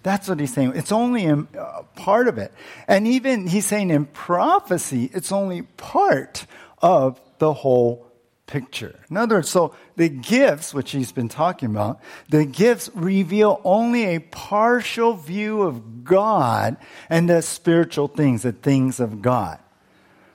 [0.02, 0.74] That's what he's saying.
[0.76, 2.54] It's only a uh, part of it.
[2.88, 6.46] And even he's saying in prophecy, it's only part
[6.82, 8.08] of the whole
[8.48, 9.00] picture.
[9.10, 14.16] In other words, so the gifts, which he's been talking about, the gifts reveal only
[14.16, 16.78] a partial view of God
[17.10, 19.60] and the spiritual things, the things of God.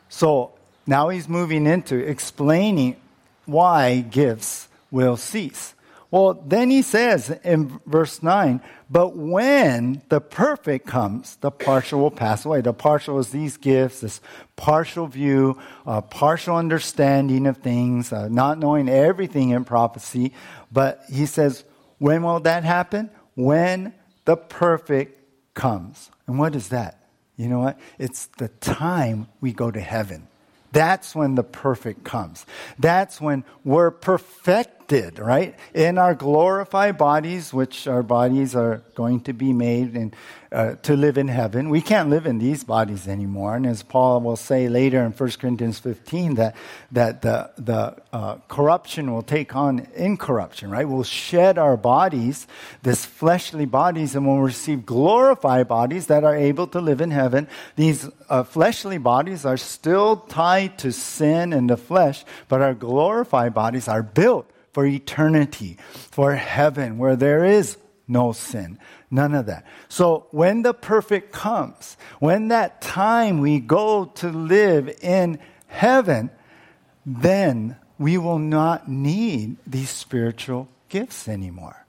[0.09, 0.58] So
[0.89, 2.97] now he's moving into explaining
[3.45, 5.75] why gifts will cease.
[6.11, 12.11] Well, then he says in verse 9, but when the perfect comes, the partial will
[12.11, 12.63] pass away.
[12.63, 14.23] The partial is these gifts, this
[14.57, 20.33] partial view, uh, partial understanding of things, uh, not knowing everything in prophecy.
[20.73, 21.65] But he says,
[21.99, 23.11] when will that happen?
[23.35, 23.93] When
[24.25, 25.21] the perfect
[25.53, 26.11] comes.
[26.27, 26.99] And what is that?
[27.37, 27.79] You know what?
[27.99, 30.29] It's the time we go to heaven.
[30.73, 32.47] That's when the perfect comes.
[32.79, 35.55] That's when we're perfected, right?
[35.75, 40.17] In our glorified bodies, which our bodies are going to be made and
[40.51, 41.69] uh, to live in heaven.
[41.69, 43.55] We can't live in these bodies anymore.
[43.57, 46.57] And as Paul will say later in 1 Corinthians 15, that,
[46.91, 50.89] that the, the uh, corruption will take on incorruption, right?
[50.89, 52.47] We'll shed our bodies,
[52.83, 57.47] this fleshly bodies, and we'll receive glorified bodies that are able to live in heaven.
[57.77, 63.53] These uh, fleshly bodies are still tied to sin and the flesh, but our glorified
[63.53, 67.77] bodies are built for eternity, for heaven, where there is
[68.07, 68.79] no sin.
[69.11, 69.65] None of that.
[69.89, 76.31] So when the perfect comes, when that time we go to live in heaven,
[77.05, 81.87] then we will not need these spiritual gifts anymore.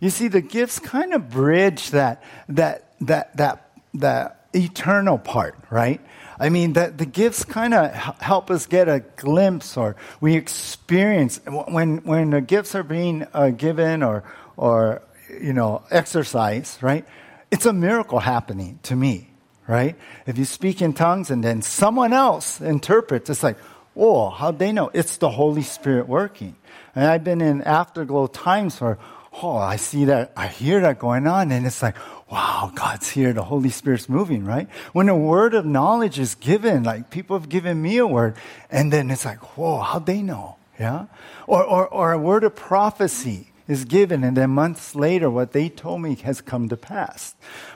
[0.00, 6.00] You see, the gifts kind of bridge that, that, that, that, that eternal part, right?
[6.40, 11.38] I mean, the, the gifts kind of help us get a glimpse or we experience
[11.46, 14.24] when, when the gifts are being uh, given or,
[14.56, 17.04] or you know, exercise, right?
[17.50, 19.28] It's a miracle happening to me,
[19.68, 19.96] right?
[20.26, 23.58] If you speak in tongues and then someone else interprets, it's like,
[23.94, 24.90] oh, how'd they know?
[24.94, 26.56] It's the Holy Spirit working.
[26.94, 28.96] And I've been in afterglow times where,
[29.42, 31.96] oh, I see that, I hear that going on, and it's like,
[32.30, 34.68] wow, God's here, the Holy Spirit's moving, right?
[34.92, 38.36] When a word of knowledge is given, like people have given me a word,
[38.70, 40.56] and then it's like, whoa, how'd they know?
[40.78, 41.06] Yeah?
[41.46, 45.68] Or, or, or a word of prophecy is given, and then months later, what they
[45.68, 47.34] told me has come to pass.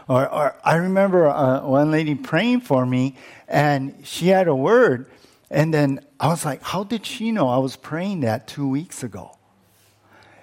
[0.08, 3.16] Or, or I remember uh, one lady praying for me,
[3.48, 5.06] and she had a word,
[5.50, 9.02] and then I was like, How did she know I was praying that two weeks
[9.02, 9.36] ago?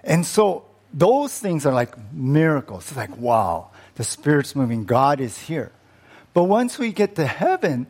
[0.04, 2.88] And so those things are like miracles.
[2.88, 3.71] It's like, wow,
[4.02, 5.72] the Spirit's moving, God is here.
[6.34, 7.86] But once we get to heaven,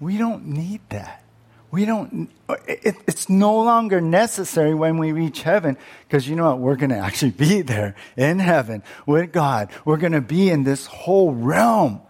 [0.00, 1.22] we don't need that.
[1.70, 2.30] We don't,
[2.66, 5.76] it, it's no longer necessary when we reach heaven
[6.08, 6.58] because you know what?
[6.58, 9.68] We're going to actually be there in heaven with God.
[9.84, 12.00] We're going to be in this whole realm.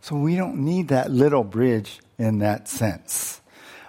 [0.00, 3.40] So we don't need that little bridge in that sense.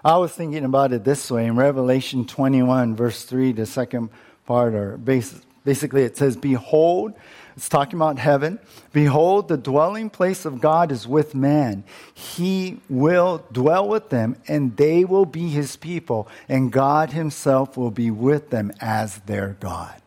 [0.06, 4.12] I was thinking about it this way in Revelation 21, verse 3, the second
[4.46, 7.16] part, or basically it says, Behold,
[7.58, 8.60] it's talking about heaven.
[8.93, 11.84] Behold, the dwelling place of God is with man.
[12.13, 17.89] He will dwell with them, and they will be his people, and God himself will
[17.89, 20.00] be with them as their God.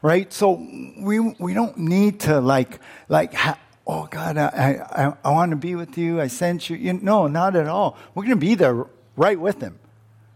[0.00, 0.32] Right?
[0.32, 0.66] So
[0.98, 4.46] we, we don't need to like, like, ha- oh God, I,
[4.90, 6.22] I, I want to be with you.
[6.22, 6.76] I sent you.
[6.76, 6.94] you.
[6.94, 7.98] No, not at all.
[8.14, 9.78] We're going to be there right with him.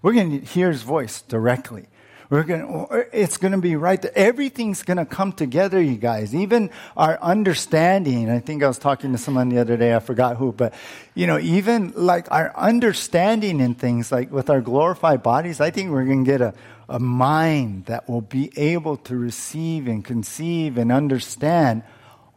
[0.03, 1.87] We're going to hear his voice directly.
[2.31, 4.13] We're going it's going to be right there.
[4.15, 6.35] Everything's going to come together, you guys.
[6.35, 8.29] Even our understanding.
[8.29, 9.95] I think I was talking to someone the other day.
[9.95, 10.75] I forgot who, but
[11.15, 15.91] you know, even like our understanding in things like with our glorified bodies, I think
[15.91, 16.53] we're going to get a,
[16.91, 21.83] a mind that will be able to receive and conceive and understand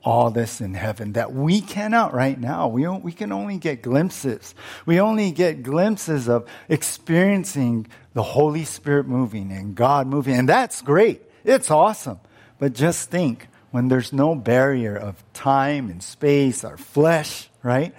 [0.03, 2.67] all this in heaven that we cannot right now.
[2.67, 4.55] We, we can only get glimpses.
[4.85, 10.35] We only get glimpses of experiencing the Holy Spirit moving and God moving.
[10.35, 11.21] And that's great.
[11.43, 12.19] It's awesome.
[12.59, 17.93] But just think when there's no barrier of time and space or flesh, right?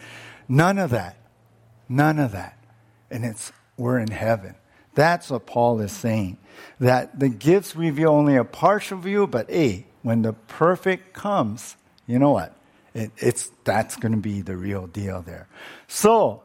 [0.48, 1.16] None of that.
[1.88, 2.58] None of that.
[3.10, 4.54] And it's, we're in heaven.
[4.94, 6.38] That's what Paul is saying.
[6.80, 12.18] That the gifts reveal only a partial view, but hey, when the perfect comes, you
[12.18, 12.54] know what?
[12.94, 15.48] It, it's, that's going to be the real deal there.
[15.88, 16.42] So,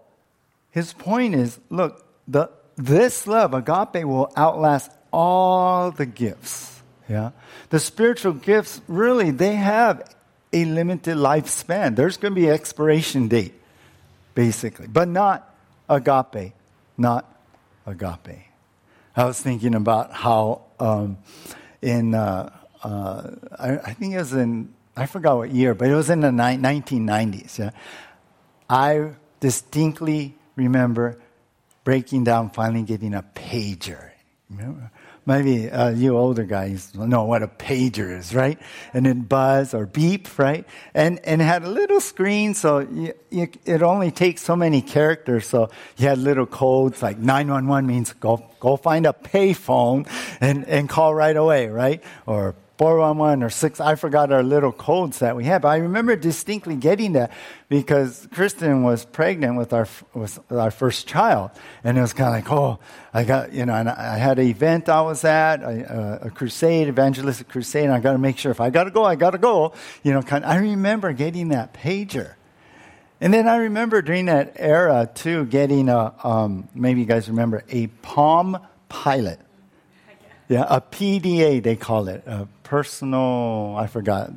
[0.71, 6.81] his point is look, the, this love, agape, will outlast all the gifts.
[7.09, 7.31] Yeah?
[7.69, 10.15] The spiritual gifts, really, they have
[10.53, 11.95] a limited lifespan.
[11.95, 13.53] There's going to be expiration date,
[14.35, 15.53] basically, but not
[15.89, 16.53] agape.
[16.97, 17.25] Not
[17.85, 18.45] agape.
[19.15, 21.17] I was thinking about how um,
[21.81, 25.95] in, uh, uh, I, I, think it was in I forgot what year, but it
[25.95, 27.59] was in the ni- 1990s.
[27.59, 27.69] Yeah?
[28.69, 31.19] I distinctly remember
[31.83, 34.11] breaking down, finally getting a pager.
[34.49, 34.91] Remember?
[35.27, 38.57] Maybe uh, you older guys know what a pager is, right?
[38.93, 40.65] And it buzz or beep, right?
[40.93, 44.81] And and it had a little screen, so you, you, it only takes so many
[44.81, 45.45] characters.
[45.45, 50.07] So you had little codes like 911 means go go find a payphone
[50.39, 52.01] and and call right away, right?
[52.25, 56.15] Or 411 or 6, I forgot our little codes that we had, but I remember
[56.15, 57.31] distinctly getting that
[57.69, 61.51] because Kristen was pregnant with our, with our first child.
[61.83, 62.79] And it was kind of like, oh,
[63.13, 66.87] I got, you know, and I had an event I was at, a, a crusade,
[66.87, 69.31] evangelistic crusade, and I got to make sure if I got to go, I got
[69.31, 69.73] to go.
[70.03, 72.35] You know, kind of, I remember getting that pager.
[73.19, 77.63] And then I remember during that era too, getting a, um, maybe you guys remember,
[77.69, 78.59] a Palm
[78.89, 79.39] Pilot.
[80.49, 84.29] Yeah, a PDA, they call it, a personal, I forgot,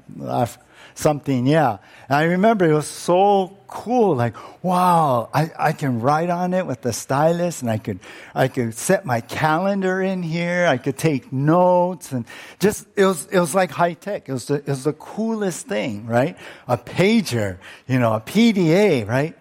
[0.94, 1.78] something, yeah.
[2.08, 6.64] And I remember it was so cool, like, wow, I, I can write on it
[6.64, 7.98] with the stylus and I could,
[8.32, 12.24] I could set my calendar in here, I could take notes and
[12.60, 14.28] just, it was, it was like high tech.
[14.28, 16.38] It was the, it was the coolest thing, right?
[16.68, 19.36] A pager, you know, a PDA, right?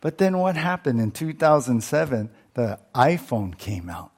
[0.00, 2.30] But then what happened in 2007?
[2.54, 4.12] The iPhone came out.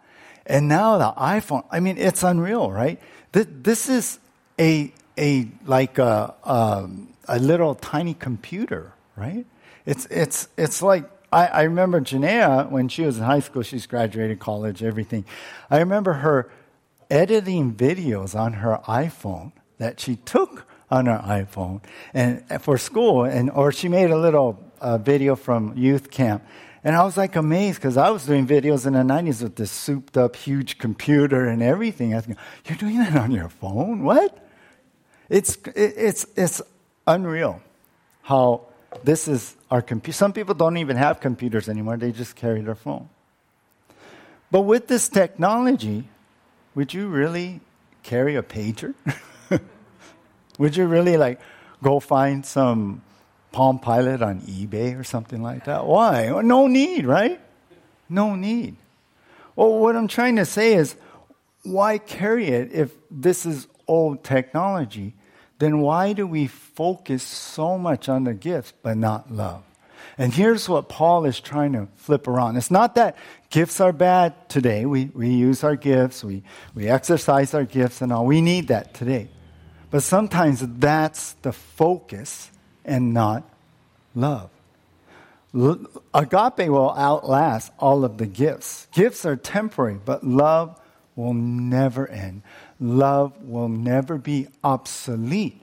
[0.47, 3.01] And now the iPhone, I mean, it's unreal, right?
[3.35, 4.21] This is
[4.61, 6.89] a, a like a, a,
[7.27, 9.45] a little tiny computer, right?
[9.85, 13.87] It's, it's, it's like, I, I remember Janaea, when she was in high school, she's
[13.87, 15.25] graduated college, everything.
[15.69, 16.49] I remember her
[17.11, 21.81] editing videos on her iPhone that she took on her iPhone
[22.15, 26.45] and for school, and or she made a little uh, video from youth camp,
[26.85, 29.71] and I was like amazed because I was doing videos in the 90s with this
[29.71, 32.13] souped up huge computer and everything.
[32.13, 32.27] I was
[32.67, 34.05] you're doing that on your phone?
[34.05, 34.47] What?
[35.31, 36.61] It's, it's, it's
[37.07, 37.63] unreal
[38.23, 38.67] how
[39.03, 40.15] this is our computer.
[40.15, 43.09] Some people don't even have computers anymore, they just carry their phone.
[44.51, 46.09] But with this technology,
[46.75, 47.61] would you really
[48.03, 48.95] carry a pager?
[50.59, 51.41] would you really like
[51.83, 53.03] go find some
[53.55, 55.87] Palm Pilot on eBay or something like that.
[55.87, 56.29] Why?
[56.43, 57.41] No need, right?
[58.09, 58.75] No need.
[59.55, 60.97] Well, what I'm trying to say is,
[61.63, 65.15] why carry it if this is old technology,
[65.61, 69.63] then why do we focus so much on the gifts but not love?
[70.19, 72.57] And here's what Paul is trying to flip around.
[72.57, 73.17] It's not that
[73.51, 74.85] gifts are bad today.
[74.85, 76.43] We, we use our gifts, we,
[76.75, 78.27] we exercise our gifts and all.
[78.27, 79.29] We need that today.
[79.93, 82.51] But sometimes that's the focus
[82.85, 83.49] and not
[84.15, 84.51] love.
[86.13, 88.89] Agape will outlast all of the gifts.
[88.93, 90.81] Gifts are temporary, but love
[91.15, 92.43] will never end.
[92.81, 95.61] Love will never be obsolete.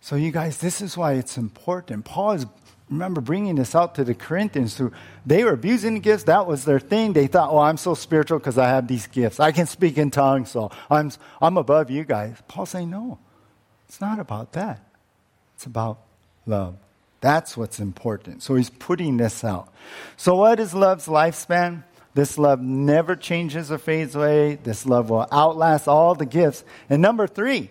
[0.00, 2.04] So, you guys, this is why it's important.
[2.04, 2.46] Paul is,
[2.88, 4.92] remember, bringing this out to the Corinthians who
[5.26, 6.22] they were abusing the gifts.
[6.24, 7.12] That was their thing.
[7.12, 9.40] They thought, oh, I'm so spiritual because I have these gifts.
[9.40, 11.10] I can speak in tongues, so I'm,
[11.42, 12.36] I'm above you guys.
[12.46, 13.18] Paul saying, no,
[13.88, 14.80] it's not about that.
[15.56, 15.98] It's about
[16.46, 16.76] love.
[17.20, 18.42] That's what's important.
[18.42, 19.72] So he's putting this out.
[20.16, 21.82] So, what is love's lifespan?
[22.14, 24.54] This love never changes or fades away.
[24.54, 26.64] This love will outlast all the gifts.
[26.88, 27.70] And number three,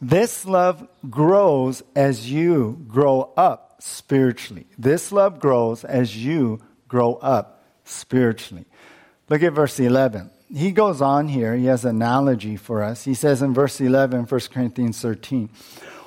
[0.00, 4.66] this love grows as you grow up spiritually.
[4.78, 8.64] This love grows as you grow up spiritually.
[9.28, 10.30] Look at verse 11.
[10.54, 11.56] He goes on here.
[11.56, 13.04] He has an analogy for us.
[13.04, 15.50] He says in verse 11, 1 Corinthians 13,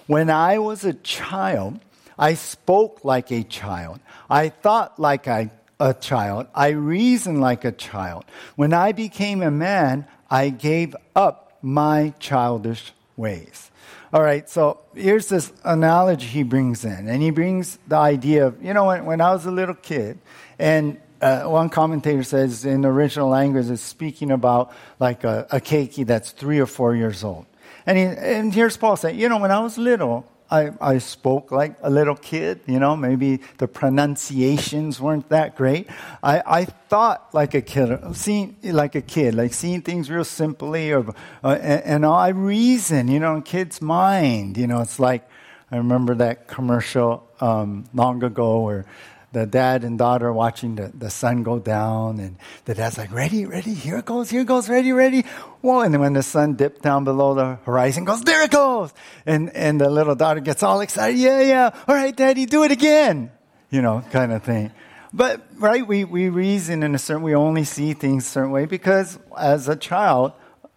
[0.07, 1.79] When I was a child,
[2.19, 4.01] I spoke like a child.
[4.29, 5.49] I thought like a,
[5.79, 6.47] a child.
[6.53, 8.25] I reasoned like a child.
[8.57, 13.71] When I became a man, I gave up my childish ways.
[14.11, 17.07] All right, so here's this analogy he brings in.
[17.07, 20.19] And he brings the idea of, you know, when, when I was a little kid,
[20.57, 26.05] and uh, one commentator says in original language, it's speaking about like a, a keiki
[26.05, 27.45] that's three or four years old.
[27.85, 31.51] And, he, and here's Paul saying, you know, when I was little, I, I spoke
[31.51, 35.87] like a little kid, you know, maybe the pronunciations weren't that great.
[36.23, 40.91] I, I thought like a kid, seeing like a kid, like seeing things real simply,
[40.91, 45.27] or uh, and, and I reason, you know, in kids' mind, you know, it's like
[45.71, 48.85] I remember that commercial um, long ago where
[49.31, 53.45] the dad and daughter watching the, the sun go down, and the dad's like, ready,
[53.45, 55.21] ready, here it goes, here it goes, ready, ready.
[55.61, 58.91] Whoa, and then when the sun dipped down below the horizon, goes, there it goes.
[59.25, 62.71] And, and the little daughter gets all excited, yeah, yeah, all right, daddy, do it
[62.71, 63.31] again.
[63.69, 64.71] You know, kind of thing.
[65.13, 68.65] But, right, we, we reason in a certain, we only see things a certain way
[68.65, 70.33] because as a child,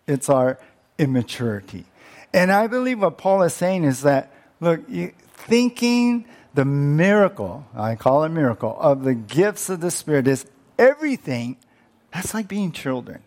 [0.06, 0.58] it's our
[0.98, 1.86] immaturity.
[2.34, 7.94] And I believe what Paul is saying is that, look, you, thinking the miracle, I
[7.94, 10.46] call it a miracle, of the gifts of the Spirit is
[10.78, 11.56] everything.
[12.12, 13.22] That's like being children.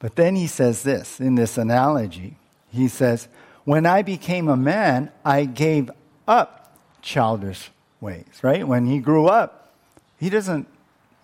[0.00, 2.36] But then he says this in this analogy.
[2.70, 3.28] He says,
[3.64, 5.90] When I became a man, I gave
[6.26, 7.70] up childish
[8.00, 8.66] ways, right?
[8.66, 9.72] When he grew up,
[10.18, 10.68] he doesn't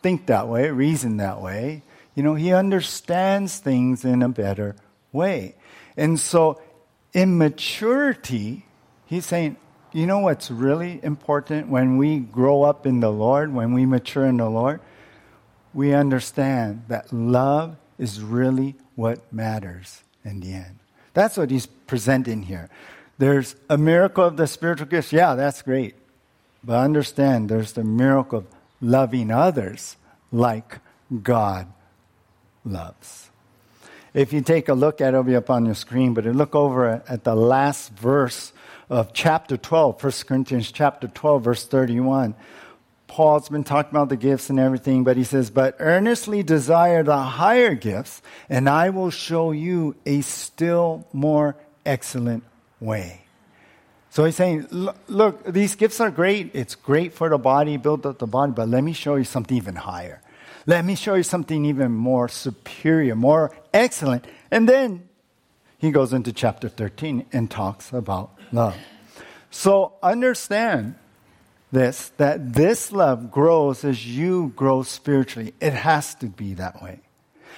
[0.03, 1.83] think that way, reason that way.
[2.15, 4.77] You know, he understands things in a better
[5.13, 5.57] way.
[5.97, 6.61] And so,
[7.13, 8.67] in maturity,
[9.07, 9.57] he's saying,
[9.95, 14.27] you know what's really important when we grow up in the Lord, when we mature
[14.27, 14.81] in the Lord?
[15.73, 20.79] We understand that love is really what matters in the end.
[21.15, 22.71] That's what he's presenting here.
[23.19, 25.13] There's a miracle of the spiritual gifts.
[25.13, 25.95] Yeah, that's great.
[26.65, 28.47] But understand there's the miracle of
[28.81, 29.97] loving others
[30.33, 30.81] like
[31.23, 31.69] God
[32.65, 33.31] loves.
[34.13, 36.55] If you take a look at it, it'll be up on your screen, but look
[36.55, 38.53] over at the last verse
[38.95, 42.37] of chapter 12, 1 Corinthians chapter 12, verse 31.
[43.09, 47.17] Paul's been talking about the gifts and everything, but he says, But earnestly desire the
[47.17, 52.45] higher gifts, and I will show you a still more excellent
[52.79, 53.23] way.
[54.11, 56.53] So he's saying, Look, these gifts are great.
[56.55, 59.57] It's great for the body, build up the body, but let me show you something
[59.57, 60.23] even higher.
[60.67, 64.25] Let me show you something even more superior, more excellent.
[64.53, 65.09] And then
[65.79, 68.77] he goes into chapter 13 and talks about love.
[69.51, 70.97] So understand
[71.71, 75.55] this that this love grows as you grow spiritually.
[75.61, 77.01] It has to be that way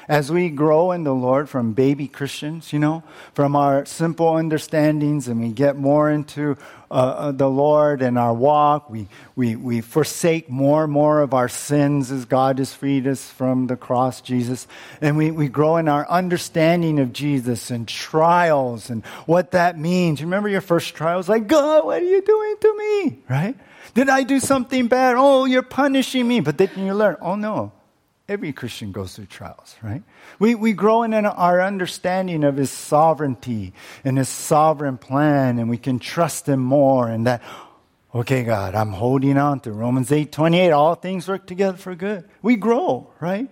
[0.09, 3.03] as we grow in the Lord from baby Christians, you know,
[3.34, 6.57] from our simple understandings and we get more into
[6.90, 11.34] uh, uh, the Lord and our walk, we, we, we forsake more and more of
[11.34, 14.68] our sins as God has freed us from the cross, Jesus.
[15.01, 20.22] And we, we grow in our understanding of Jesus and trials and what that means.
[20.22, 21.28] Remember your first trials?
[21.28, 23.18] Like, God, what are you doing to me?
[23.28, 23.57] Right?
[23.94, 25.16] Did I do something bad?
[25.16, 26.40] Oh, you're punishing me.
[26.40, 27.72] But then you learn, oh no,
[28.28, 30.02] Every Christian goes through trials, right?
[30.38, 33.72] We, we grow in our understanding of His sovereignty
[34.04, 37.08] and His sovereign plan, and we can trust Him more.
[37.08, 37.40] And that,
[38.12, 40.72] okay, God, I'm holding on to Romans eight twenty eight.
[40.72, 42.28] All things work together for good.
[42.42, 43.48] We grow, right?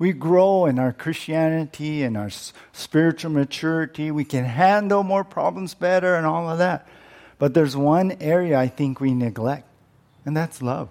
[0.00, 2.30] we grow in our Christianity and our
[2.72, 4.10] spiritual maturity.
[4.10, 6.88] We can handle more problems better and all of that.
[7.38, 9.68] But there's one area I think we neglect,
[10.24, 10.88] and that's love.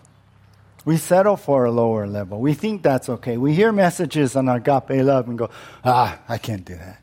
[0.86, 2.40] We settle for a lower level.
[2.40, 3.38] We think that's okay.
[3.38, 5.50] We hear messages on agape love and go,
[5.84, 7.02] ah, I can't do that.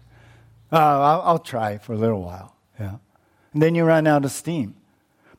[0.72, 2.56] Uh, I'll, I'll try for a little while.
[2.80, 2.96] Yeah.
[3.52, 4.74] And then you run out of steam.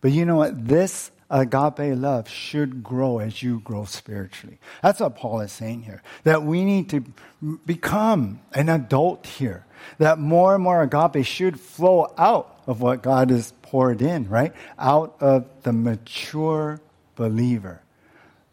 [0.02, 0.68] But you know what?
[0.68, 4.60] This agape love should grow as you grow spiritually.
[4.82, 6.02] That's what Paul is saying here.
[6.24, 7.04] That we need to
[7.66, 9.66] become an adult here.
[9.98, 14.54] That more and more agape should flow out of what God has poured in, right?
[14.80, 16.80] Out of the mature
[17.16, 17.82] believer.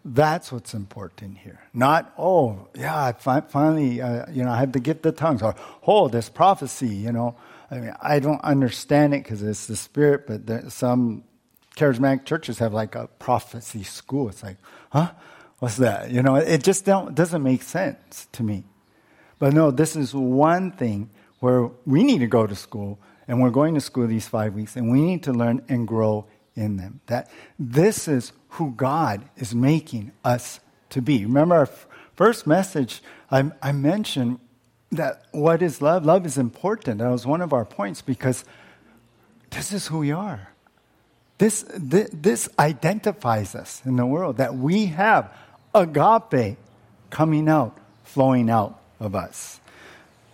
[0.04, 1.60] That's what's important here.
[1.72, 5.40] Not, oh, yeah, I fi- finally, uh, you know, I had to get the tongues,
[5.40, 5.54] or,
[5.86, 7.36] oh, this prophecy, you know.
[7.70, 11.24] I mean, I don't understand it because it's the Spirit, but there, some
[11.76, 14.28] charismatic churches have like a prophecy school.
[14.28, 14.58] It's like,
[14.90, 15.12] huh?
[15.58, 16.10] What's that?
[16.10, 18.64] You know, it just don't, doesn't make sense to me.
[19.38, 23.50] But no, this is one thing where we need to go to school, and we're
[23.50, 26.26] going to school these five weeks, and we need to learn and grow
[26.56, 27.00] in them.
[27.06, 31.24] That this is who God is making us to be.
[31.24, 34.38] Remember our f- first message, I, I mentioned
[34.92, 36.04] that what is love?
[36.04, 36.98] Love is important.
[36.98, 38.44] That was one of our points because
[39.50, 40.48] this is who we are.
[41.38, 45.32] This, this, this identifies us in the world that we have
[45.74, 46.56] agape
[47.10, 49.60] coming out, flowing out of us.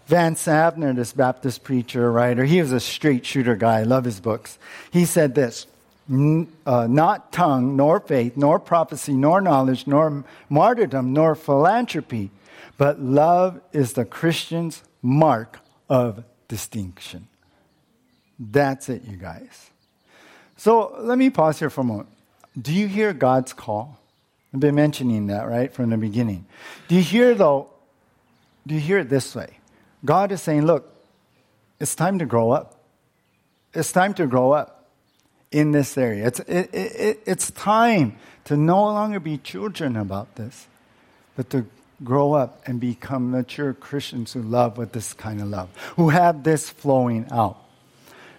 [0.07, 3.79] Vance Havner, this Baptist preacher, writer, he was a straight shooter guy.
[3.79, 4.59] I love his books.
[4.91, 5.67] He said this
[6.11, 12.31] uh, not tongue, nor faith, nor prophecy, nor knowledge, nor martyrdom, nor philanthropy,
[12.77, 17.29] but love is the Christian's mark of distinction.
[18.39, 19.71] That's it, you guys.
[20.57, 22.09] So let me pause here for a moment.
[22.61, 24.01] Do you hear God's call?
[24.53, 26.47] I've been mentioning that, right, from the beginning.
[26.89, 27.71] Do you hear, though,
[28.67, 29.59] do you hear it this way?
[30.05, 30.93] God is saying, look,
[31.79, 32.81] it's time to grow up.
[33.73, 34.80] It's time to grow up
[35.51, 36.27] in this area.
[36.27, 40.67] It's, it, it, it's time to no longer be children about this,
[41.37, 41.67] but to
[42.03, 46.45] grow up and become mature Christians who love with this kind of love, who have
[46.45, 47.59] this flowing out.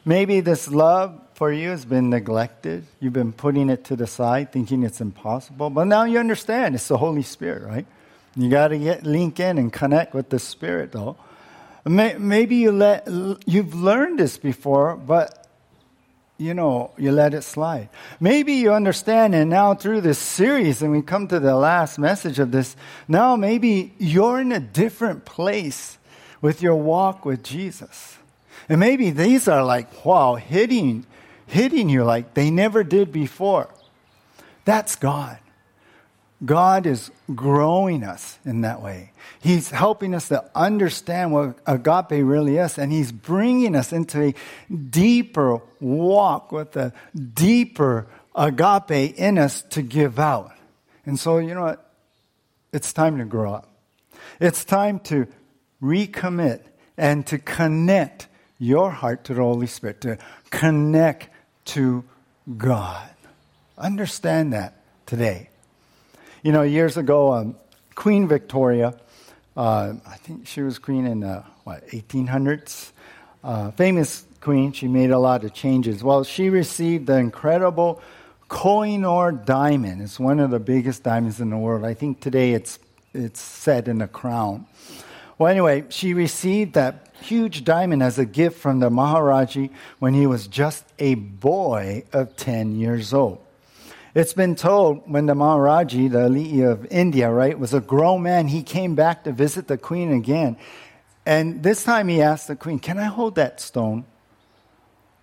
[0.03, 2.85] Maybe this love for you has been neglected.
[2.99, 5.69] You've been putting it to the side, thinking it's impossible.
[5.69, 7.85] But now you understand it's the Holy Spirit, right?
[8.35, 11.17] You got to get link in and connect with the Spirit, though.
[11.83, 13.07] Maybe you let
[13.45, 15.40] you've learned this before, but
[16.41, 17.89] you know, you let it slide.
[18.19, 22.39] Maybe you understand, and now through this series, and we come to the last message
[22.39, 22.75] of this,
[23.07, 25.99] now maybe you're in a different place
[26.41, 28.17] with your walk with Jesus.
[28.67, 31.05] And maybe these are like, wow, hitting,
[31.45, 33.69] hitting you like they never did before.
[34.65, 35.37] That's God.
[36.43, 39.11] God is growing us in that way.
[39.41, 44.33] He's helping us to understand what agape really is, and He's bringing us into a
[44.73, 46.93] deeper walk with a
[47.33, 50.51] deeper agape in us to give out.
[51.05, 51.91] And so, you know what?
[52.73, 53.69] It's time to grow up.
[54.39, 55.27] It's time to
[55.81, 56.61] recommit
[56.97, 58.27] and to connect
[58.57, 60.17] your heart to the Holy Spirit, to
[60.49, 61.29] connect
[61.65, 62.03] to
[62.57, 63.09] God.
[63.77, 65.50] Understand that today.
[66.43, 67.55] You know, years ago, um,
[67.93, 68.95] Queen Victoria,
[69.55, 72.93] uh, I think she was queen in the, what, 1800s?
[73.43, 74.71] Uh, famous queen.
[74.71, 76.03] She made a lot of changes.
[76.03, 78.01] Well, she received the incredible
[78.49, 80.01] Kohinoor diamond.
[80.01, 81.85] It's one of the biggest diamonds in the world.
[81.85, 82.79] I think today it's,
[83.13, 84.65] it's set in a crown.
[85.37, 89.69] Well, anyway, she received that huge diamond as a gift from the Maharaji
[89.99, 93.45] when he was just a boy of 10 years old.
[94.13, 98.47] It's been told when the Maharaji, the Ali of India, right, was a grown man,
[98.47, 100.57] he came back to visit the queen again.
[101.25, 104.05] And this time he asked the queen, Can I hold that stone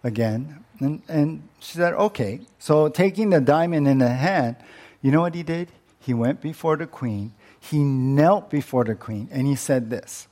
[0.03, 0.65] again?
[0.81, 2.41] And, and she said, Okay.
[2.59, 4.57] So taking the diamond in the hand,
[5.03, 5.69] you know what he did?
[6.01, 10.29] He went before the queen, he knelt before the queen, and he said this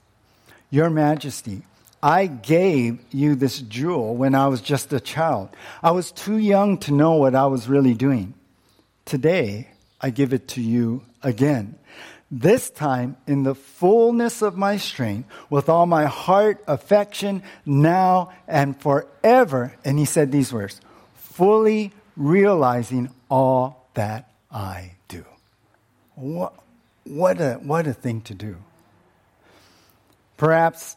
[0.71, 1.63] Your Majesty,
[2.03, 5.51] I gave you this jewel when I was just a child.
[5.83, 8.33] I was too young to know what I was really doing.
[9.07, 9.69] Today,
[10.01, 11.79] I give it to you again.
[12.29, 18.79] This time, in the fullness of my strength, with all my heart, affection, now and
[18.79, 19.77] forever.
[19.85, 20.81] And he said these words
[21.15, 25.25] fully realizing all that I do.
[26.17, 26.53] What,
[27.05, 28.57] what, a, what a thing to do.
[30.37, 30.97] Perhaps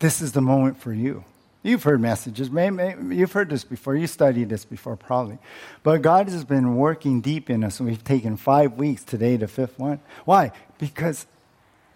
[0.00, 1.24] this is the moment for you.
[1.64, 2.50] You've heard messages.
[2.50, 3.96] Maybe, you've heard this before.
[3.96, 5.38] You studied this before, probably.
[5.82, 9.78] But God has been working deep in us, we've taken five weeks today, the fifth
[9.78, 10.00] one.
[10.26, 10.52] Why?
[10.78, 11.26] Because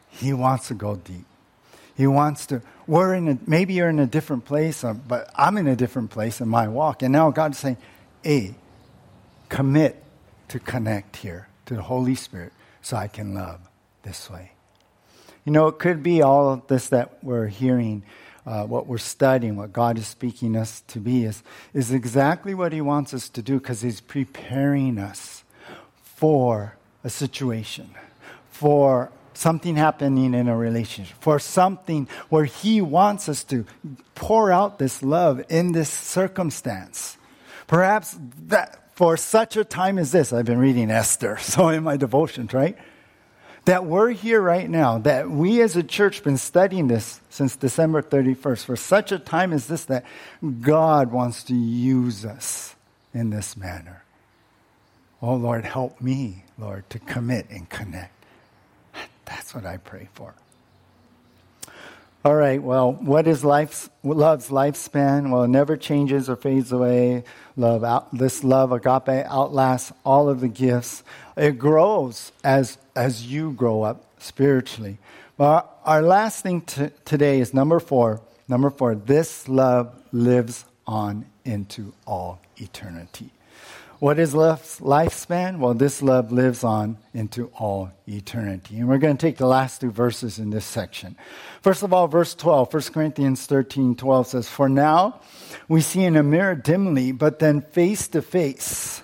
[0.09, 1.27] He wants to go deep.
[1.95, 5.59] He wants to, we're in a, maybe you're in a different place, uh, but I'm
[5.59, 7.03] in a different place in my walk.
[7.03, 7.77] And now God's saying,
[8.23, 8.55] hey,
[9.51, 10.03] commit
[10.49, 13.61] to connect here to the Holy Spirit so I can love
[14.03, 14.53] this way.
[15.45, 18.03] You know, it could be all of this that we're hearing,
[18.49, 21.43] uh, what we're studying, what God is speaking us to be, is,
[21.75, 25.45] is exactly what He wants us to do because He's preparing us
[26.01, 26.75] for
[27.05, 27.91] a situation,
[28.51, 33.67] for something happening in a relationship, for something where He wants us to
[34.15, 37.19] pour out this love in this circumstance.
[37.67, 41.99] Perhaps that for such a time as this, I've been reading Esther, so in my
[41.99, 42.79] devotions, right?
[43.69, 48.01] That we're here right now, that we as a church been studying this since December
[48.01, 50.07] 31st, for such a time as this, that
[50.63, 52.77] God wants to use us
[53.13, 54.05] in this manner.
[55.21, 58.25] Oh Lord, help me, Lord, to commit and connect.
[59.27, 60.33] That's what I pray for.
[62.25, 65.31] All right, well, what is life's, love's lifespan?
[65.31, 67.23] Well, it never changes or fades away.
[67.55, 71.05] Love out, this love, agape, outlasts all of the gifts.
[71.39, 74.99] It grows as, as you grow up spiritually.
[75.37, 78.21] Well, our last thing t- today is number four.
[78.49, 83.31] Number four, this love lives on into all eternity.
[84.01, 85.59] What is love's lifespan?
[85.59, 88.79] Well, this love lives on into all eternity.
[88.79, 91.17] And we're going to take the last two verses in this section.
[91.63, 95.21] First of all, verse 12, 1 Corinthians 13, 12 says, For now
[95.69, 99.03] we see in a mirror dimly, but then face to face.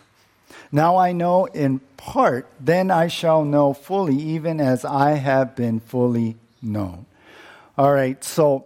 [0.74, 5.78] Now I know in part, then I shall know fully, even as I have been
[5.78, 7.06] fully known.
[7.78, 8.64] All right, so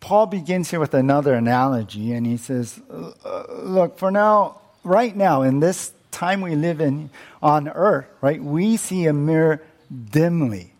[0.00, 5.60] Paul begins here with another analogy, and he says, Look, for now, right now, in
[5.60, 7.10] this time we live in
[7.42, 9.62] on earth, right, we see a mirror
[10.10, 10.72] dimly.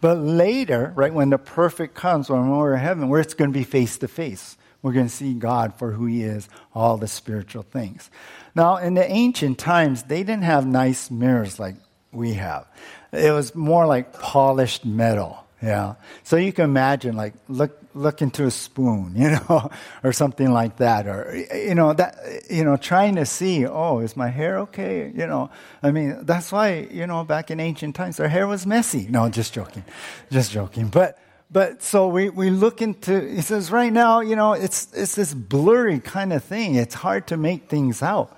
[0.00, 3.56] But later, right, when the perfect comes, when we're in heaven, where it's going to
[3.56, 4.56] be face to face.
[4.82, 8.10] We're going to see God for who He is, all the spiritual things.
[8.56, 11.76] Now, in the ancient times, they didn't have nice mirrors like
[12.10, 12.66] we have.
[13.12, 15.44] It was more like polished metal.
[15.62, 15.96] Yeah.
[16.22, 19.70] So you can imagine, like, look, look into a spoon, you know,
[20.02, 22.16] or something like that, or you know that,
[22.48, 25.12] you know, trying to see, oh, is my hair okay?
[25.14, 25.50] You know,
[25.82, 29.06] I mean, that's why, you know, back in ancient times, their hair was messy.
[29.10, 29.84] No, just joking,
[30.30, 30.88] just joking.
[30.88, 31.18] But,
[31.50, 33.20] but so we, we look into.
[33.20, 36.74] He says, right now, you know, it's it's this blurry kind of thing.
[36.74, 38.32] It's hard to make things out.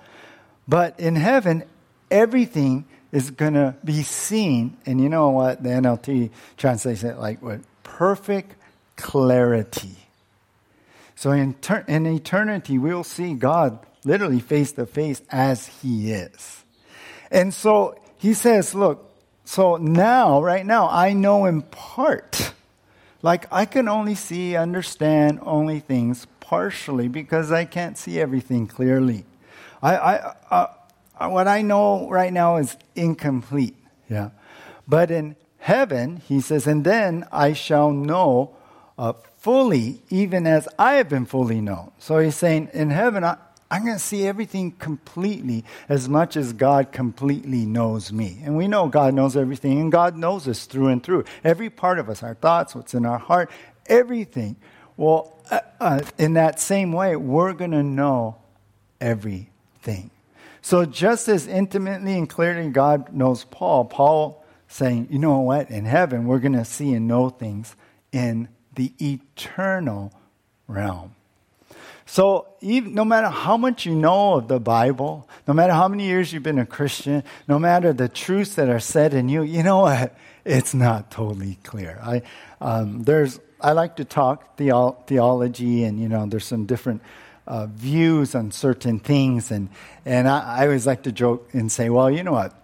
[0.69, 1.63] But in heaven,
[2.11, 4.77] everything is going to be seen.
[4.85, 5.63] And you know what?
[5.63, 7.61] The NLT translates it like what?
[7.81, 8.55] Perfect
[8.95, 9.95] clarity.
[11.15, 16.63] So in, ter- in eternity, we'll see God literally face to face as He is.
[17.31, 19.11] And so He says, look,
[19.45, 22.53] so now, right now, I know in part.
[23.23, 29.25] Like I can only see, understand only things partially because I can't see everything clearly.
[29.81, 33.75] I, I, uh, what I know right now is incomplete.
[34.09, 34.29] Yeah.
[34.87, 38.55] But in heaven, he says, and then I shall know
[38.97, 41.91] uh, fully, even as I have been fully known.
[41.99, 43.37] So he's saying, in heaven, I,
[43.71, 48.41] I'm going to see everything completely as much as God completely knows me.
[48.43, 51.25] And we know God knows everything, and God knows us through and through.
[51.43, 53.51] Every part of us, our thoughts, what's in our heart,
[53.85, 54.55] everything.
[54.97, 58.37] Well, uh, uh, in that same way, we're going to know
[58.99, 59.49] everything.
[60.61, 65.85] So, just as intimately and clearly God knows Paul, Paul saying, you know what, in
[65.85, 67.75] heaven, we're going to see and know things
[68.11, 70.13] in the eternal
[70.67, 71.15] realm.
[72.05, 76.05] So, even, no matter how much you know of the Bible, no matter how many
[76.05, 79.61] years you've been a Christian, no matter the truths that are said in you, you
[79.63, 80.17] know what?
[80.43, 81.99] It's not totally clear.
[82.01, 82.23] I,
[82.61, 87.03] um, there's, I like to talk theo- theology, and you know, there's some different
[87.49, 89.51] uh, views on certain things.
[89.51, 89.69] And,
[90.05, 92.55] and I, I always like to joke and say, well, you know what?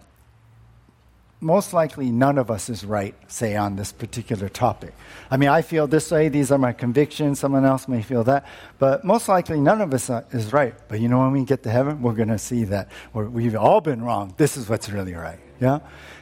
[1.38, 4.94] Most likely, none of us is right, say, on this particular topic.
[5.30, 8.46] I mean, I feel this way, these are my convictions, someone else may feel that,
[8.78, 10.74] but most likely, none of us is right.
[10.88, 13.82] But you know, when we get to heaven, we're going to see that we've all
[13.82, 14.32] been wrong.
[14.38, 15.38] This is what's really right.
[15.60, 15.80] Yeah?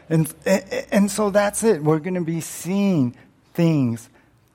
[0.09, 1.81] And, and, and so that's it.
[1.83, 3.15] We're going to be seeing
[3.55, 4.09] things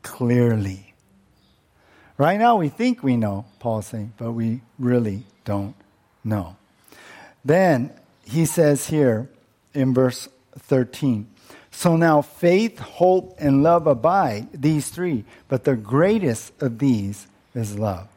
[0.03, 0.88] clearly.
[2.20, 5.74] Right now, we think we know, Paul's saying, but we really don't
[6.22, 6.57] know.
[7.45, 7.93] Then
[8.26, 9.30] he says here
[9.74, 11.30] in verse 13
[11.72, 17.80] So now faith, hope, and love abide, these three, but the greatest of these is
[17.80, 18.09] love.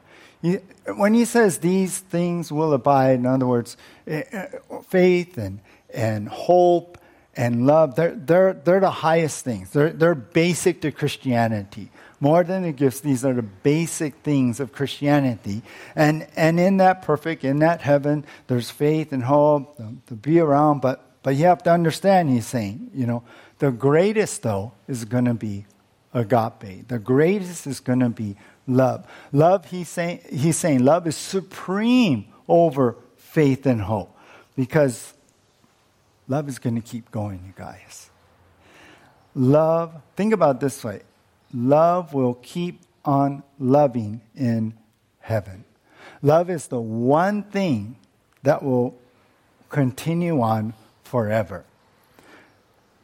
[0.96, 3.76] When he says these things will abide, in other words,
[4.08, 4.46] eh, eh,
[4.88, 5.60] faith and,
[5.94, 6.98] and hope
[7.36, 9.70] and love, they're, they're, they're the highest things.
[9.70, 11.92] They're, they're basic to Christianity.
[12.22, 15.60] More than the gifts, these are the basic things of Christianity.
[15.96, 20.82] And, and in that perfect, in that heaven, there's faith and hope to, be around.
[20.82, 23.24] But, but you have to understand, he's saying, you know,
[23.58, 25.66] the greatest, though, is going to be
[26.14, 26.86] agape.
[26.86, 28.36] The greatest is going to be
[28.68, 29.04] love.
[29.32, 34.16] Love, he's saying, he's saying, love is supreme over faith and hope
[34.54, 35.12] because
[36.28, 38.10] love is going to keep going, you guys.
[39.34, 41.02] Love, think about this way
[41.52, 44.74] love will keep on loving in
[45.20, 45.64] heaven.
[46.22, 47.96] Love is the one thing
[48.42, 48.98] that will
[49.68, 50.74] continue on
[51.04, 51.64] forever.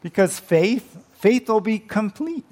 [0.02, 2.44] Because faith, faith will be complete.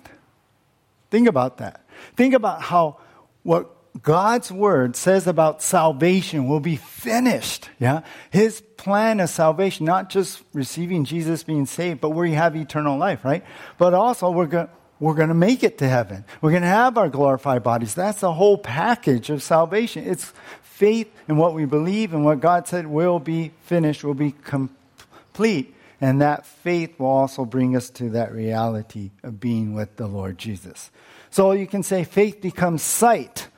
[1.10, 1.84] Think about that.
[2.16, 2.98] Think about how
[3.42, 3.70] what
[4.02, 7.70] God's word says about salvation will be finished.
[7.78, 8.02] Yeah.
[8.30, 12.98] His plan of salvation, not just receiving Jesus being saved, but where you have eternal
[12.98, 13.44] life, right?
[13.78, 14.68] But also we're going
[14.98, 16.24] we're going to make it to heaven.
[16.40, 17.94] We're going to have our glorified bodies.
[17.94, 20.04] That's the whole package of salvation.
[20.06, 20.32] It's
[20.62, 25.74] faith in what we believe and what God said will be finished, will be complete.
[26.00, 30.38] And that faith will also bring us to that reality of being with the Lord
[30.38, 30.90] Jesus.
[31.30, 33.48] So you can say faith becomes sight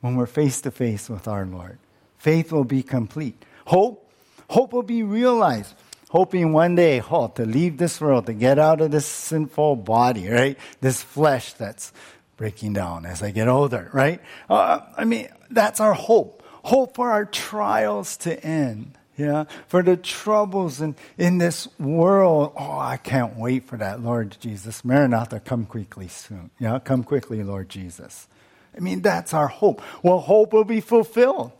[0.00, 1.78] when we're face to face with our Lord.
[2.18, 3.42] Faith will be complete.
[3.66, 4.10] Hope,
[4.48, 5.74] hope will be realized.
[6.10, 10.28] Hoping one day, oh, to leave this world, to get out of this sinful body,
[10.28, 10.58] right?
[10.80, 11.92] This flesh that's
[12.36, 14.20] breaking down as I get older, right?
[14.48, 16.42] Uh, I mean, that's our hope.
[16.64, 18.98] Hope for our trials to end.
[19.16, 22.54] Yeah, for the troubles in, in this world.
[22.56, 24.82] Oh, I can't wait for that, Lord Jesus.
[24.82, 26.50] Maranatha, come quickly soon.
[26.58, 28.26] Yeah, come quickly, Lord Jesus.
[28.74, 29.82] I mean, that's our hope.
[30.02, 31.52] Well, hope will be fulfilled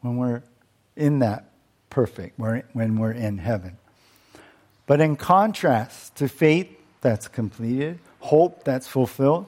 [0.00, 0.42] when we're
[0.96, 1.50] in that
[1.96, 3.78] perfect, when we're in heaven.
[4.84, 6.68] But in contrast to faith
[7.00, 9.46] that's completed, hope that's fulfilled,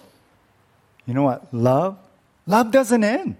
[1.05, 1.53] you know what?
[1.53, 1.99] Love,
[2.47, 3.37] love doesn't end.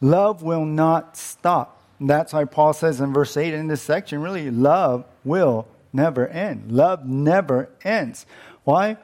[0.00, 1.78] Love will not stop.
[2.00, 6.72] That's why Paul says in verse 8 in this section really, love will never end.
[6.72, 8.24] Love never ends.
[8.64, 8.96] Why?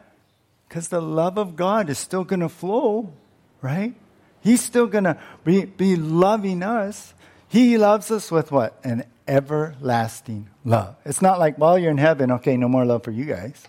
[0.71, 3.13] Because the love of God is still going to flow,
[3.61, 3.93] right?
[4.41, 7.13] He's still going to be, be loving us.
[7.57, 8.79] He loves us with what?
[8.85, 10.95] An everlasting love.
[11.07, 13.67] It's not like, while you're in heaven, okay, no more love for you guys.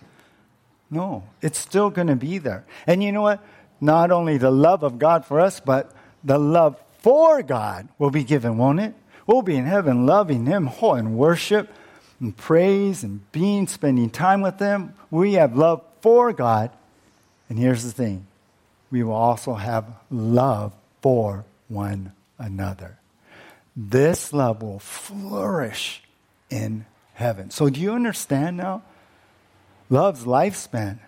[0.90, 2.66] No, it's still going to be there.
[2.86, 3.42] And you know what?
[3.80, 5.90] Not only the love of God for us, but
[6.22, 8.92] the love for God will be given, won't it?
[9.26, 11.72] We'll be in heaven loving Him oh, in worship
[12.20, 14.92] and praise and being, spending time with Him.
[15.10, 16.72] We have love for God.
[17.48, 18.26] And here's the thing
[18.90, 22.97] we will also have love for one another.
[23.80, 26.02] This love will flourish
[26.50, 27.50] in heaven.
[27.50, 28.82] So, do you understand now?
[29.88, 30.98] Love's lifespan,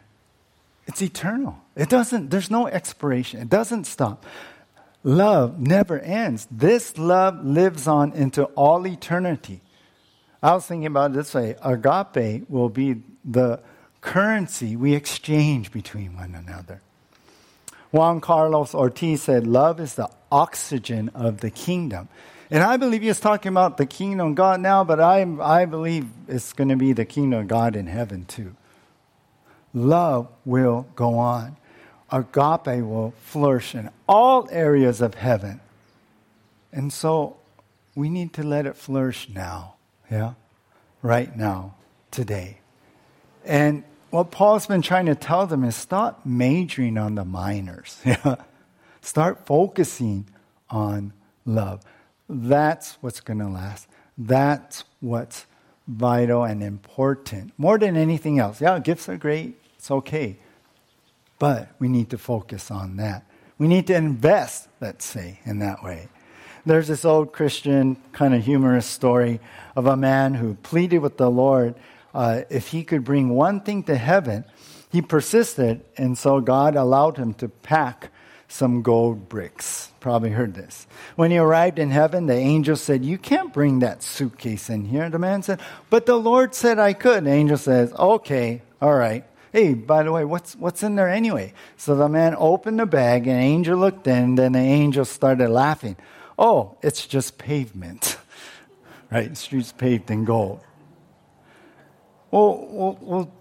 [0.86, 1.58] it's eternal.
[1.74, 4.24] It doesn't, there's no expiration, it doesn't stop.
[5.02, 6.46] Love never ends.
[6.48, 9.62] This love lives on into all eternity.
[10.40, 13.60] I was thinking about it this way agape will be the
[14.00, 16.82] currency we exchange between one another.
[17.90, 22.08] Juan Carlos Ortiz said, Love is the oxygen of the kingdom.
[22.50, 26.08] And I believe he's talking about the kingdom of God now, but I, I believe
[26.26, 28.56] it's going to be the kingdom of God in heaven too.
[29.72, 31.56] Love will go on
[32.12, 35.60] agape will flourish in all areas of heaven.
[36.72, 37.36] And so
[37.94, 39.74] we need to let it flourish now,
[40.10, 40.34] yeah?
[41.02, 41.74] Right now,
[42.10, 42.58] today.
[43.44, 48.00] And what Paul's been trying to tell them is stop majoring on the minors.
[48.04, 48.36] Yeah?
[49.02, 50.26] Start focusing
[50.68, 51.14] on
[51.46, 51.80] love.
[52.32, 53.88] That's what's going to last.
[54.16, 55.46] That's what's
[55.88, 58.60] vital and important more than anything else.
[58.60, 59.58] Yeah, gifts are great.
[59.76, 60.36] It's okay.
[61.40, 63.24] But we need to focus on that.
[63.58, 66.08] We need to invest, let's say, in that way.
[66.64, 69.40] There's this old Christian kind of humorous story
[69.74, 71.74] of a man who pleaded with the Lord
[72.14, 74.44] uh, if he could bring one thing to heaven.
[74.92, 78.12] He persisted, and so God allowed him to pack
[78.50, 79.92] some gold bricks.
[80.00, 80.86] Probably heard this.
[81.16, 85.08] When he arrived in heaven, the angel said, You can't bring that suitcase in here.
[85.08, 87.24] The man said, But the Lord said I could.
[87.24, 91.52] The angel says, Okay, all right hey, by the way, what's, what's in there anyway?
[91.76, 95.04] So the man opened the bag, and an angel looked in, and then the angel
[95.04, 95.96] started laughing.
[96.38, 98.16] Oh, it's just pavement,
[99.10, 99.36] right?
[99.36, 100.60] Streets paved in gold.
[102.30, 103.34] Well, well, well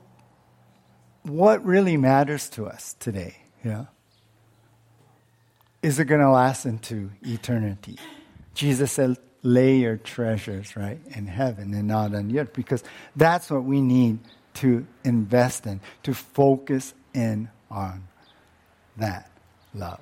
[1.24, 3.86] what really matters to us today, yeah?
[5.82, 7.98] Is it going to last into eternity?
[8.54, 12.84] Jesus said, lay your treasures, right, in heaven and not on earth, because
[13.16, 14.20] that's what we need
[14.56, 18.04] to invest in, to focus in on
[18.98, 19.32] that
[19.74, 20.02] love.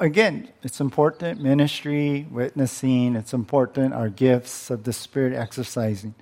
[0.00, 6.16] Again, it's important ministry, witnessing, it's important our gifts of the Spirit exercising.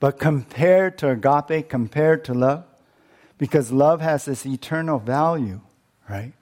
[0.00, 2.64] But compared to agape, compared to love,
[3.36, 5.60] because love has this eternal value,
[6.08, 6.32] right?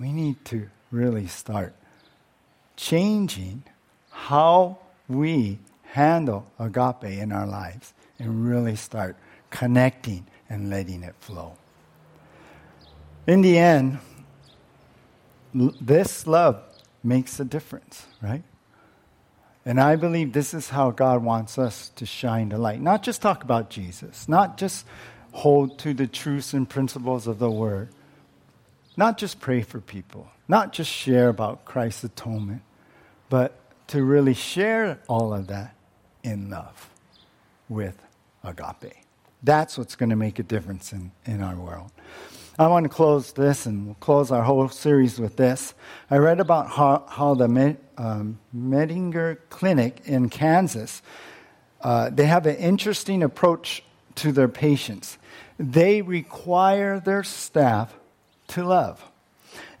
[0.00, 1.74] We need to really start
[2.74, 3.64] changing
[4.10, 4.78] how
[5.08, 9.16] we handle agape in our lives and really start
[9.50, 11.58] connecting and letting it flow.
[13.26, 13.98] In the end,
[15.52, 16.62] this love
[17.04, 18.42] makes a difference, right?
[19.66, 22.80] And I believe this is how God wants us to shine the light.
[22.80, 24.86] Not just talk about Jesus, not just
[25.32, 27.90] hold to the truths and principles of the Word,
[28.96, 32.62] not just pray for people, not just share about Christ's atonement,
[33.28, 33.56] but
[33.88, 35.74] to really share all of that
[36.22, 36.90] in love
[37.68, 38.00] with
[38.44, 38.94] agape.
[39.42, 41.90] That's what's going to make a difference in, in our world.
[42.58, 45.72] I want to close this and we'll close our whole series with this.
[46.10, 51.00] I read about how, how the Med, um, Medinger Clinic in Kansas,
[51.80, 53.82] uh, they have an interesting approach
[54.16, 55.16] to their patients.
[55.58, 57.94] They require their staff
[58.50, 59.04] to love.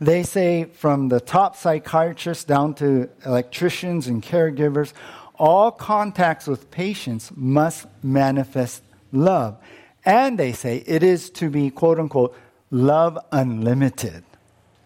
[0.00, 4.92] They say from the top psychiatrists down to electricians and caregivers,
[5.34, 9.58] all contacts with patients must manifest love.
[10.04, 12.34] And they say it is to be, quote unquote,
[12.70, 14.24] love unlimited.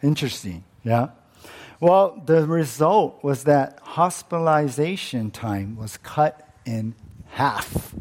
[0.02, 1.08] Interesting, yeah?
[1.80, 6.94] Well, the result was that hospitalization time was cut in
[7.28, 7.94] half.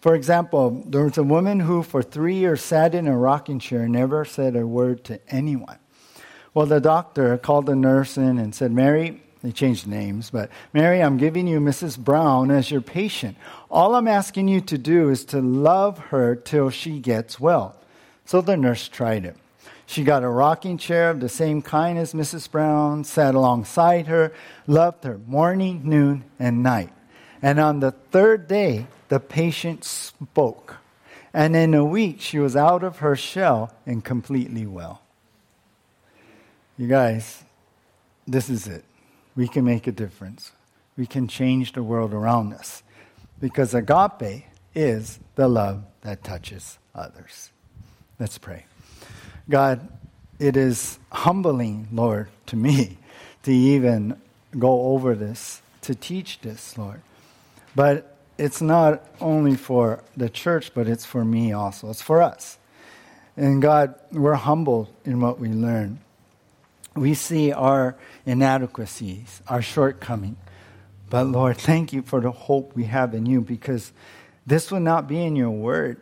[0.00, 3.82] For example, there was a woman who, for three years, sat in a rocking chair
[3.82, 5.78] and never said a word to anyone.
[6.54, 11.02] Well, the doctor called the nurse in and said, Mary, they changed names, but Mary,
[11.02, 11.98] I'm giving you Mrs.
[11.98, 13.36] Brown as your patient.
[13.70, 17.76] All I'm asking you to do is to love her till she gets well.
[18.24, 19.36] So the nurse tried it.
[19.86, 22.50] She got a rocking chair of the same kind as Mrs.
[22.50, 24.32] Brown, sat alongside her,
[24.66, 26.92] loved her morning, noon, and night.
[27.42, 30.76] And on the third day, the patient spoke.
[31.32, 35.02] And in a week, she was out of her shell and completely well.
[36.76, 37.44] You guys,
[38.26, 38.84] this is it.
[39.36, 40.52] We can make a difference.
[40.96, 42.82] We can change the world around us
[43.40, 47.50] because agape is the love that touches others.
[48.18, 48.66] Let's pray.
[49.48, 49.88] God,
[50.38, 52.98] it is humbling, Lord, to me
[53.42, 54.20] to even
[54.58, 57.02] go over this, to teach this, Lord.
[57.74, 61.90] But it's not only for the church, but it's for me also.
[61.90, 62.58] It's for us.
[63.36, 66.00] And God, we're humbled in what we learn.
[66.96, 67.96] We see our
[68.26, 70.36] inadequacies, our shortcoming.
[71.08, 73.92] But Lord, thank you for the hope we have in you because
[74.46, 76.00] this would not be in your word.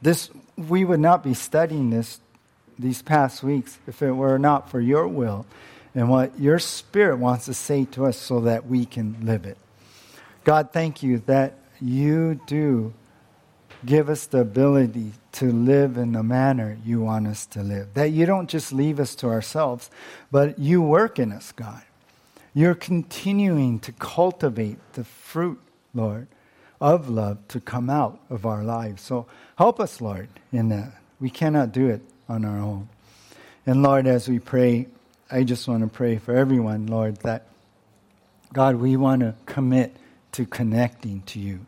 [0.00, 2.20] This we would not be studying this
[2.78, 5.46] these past weeks if it were not for your will
[5.94, 9.58] and what your spirit wants to say to us so that we can live it.
[10.44, 12.92] God, thank you that you do
[13.84, 17.94] give us the ability to live in the manner you want us to live.
[17.94, 19.90] That you don't just leave us to ourselves,
[20.30, 21.82] but you work in us, God.
[22.54, 25.60] You're continuing to cultivate the fruit,
[25.94, 26.28] Lord,
[26.80, 29.02] of love to come out of our lives.
[29.02, 29.26] So
[29.56, 30.92] help us, Lord, in that.
[31.18, 32.88] We cannot do it on our own.
[33.64, 34.88] And Lord, as we pray,
[35.30, 37.46] I just want to pray for everyone, Lord, that
[38.52, 39.96] God, we want to commit
[40.32, 41.66] to connecting to you.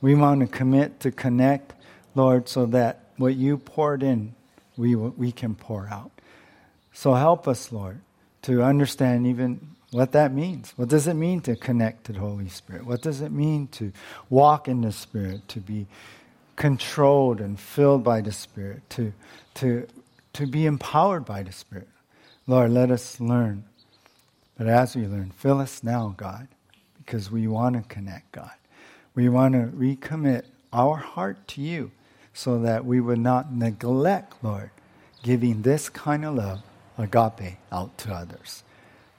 [0.00, 1.74] We want to commit to connect,
[2.14, 4.34] Lord, so that what you poured in,
[4.76, 6.10] we, we can pour out.
[6.92, 8.00] So help us, Lord,
[8.42, 10.72] to understand even what that means.
[10.76, 12.86] What does it mean to connect to the Holy Spirit?
[12.86, 13.92] What does it mean to
[14.28, 15.86] walk in the Spirit, to be
[16.56, 19.12] controlled and filled by the Spirit, to,
[19.54, 19.86] to,
[20.34, 21.88] to be empowered by the Spirit?
[22.46, 23.64] Lord, let us learn.
[24.56, 26.48] But as we learn, fill us now, God,
[27.06, 28.50] because we want to connect, God.
[29.14, 30.42] We want to recommit
[30.72, 31.92] our heart to you
[32.34, 34.70] so that we would not neglect, Lord,
[35.22, 36.62] giving this kind of love,
[36.98, 38.64] agape, out to others.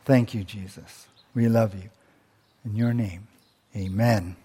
[0.05, 1.07] Thank you, Jesus.
[1.33, 1.89] We love you.
[2.65, 3.27] In your name,
[3.75, 4.35] amen.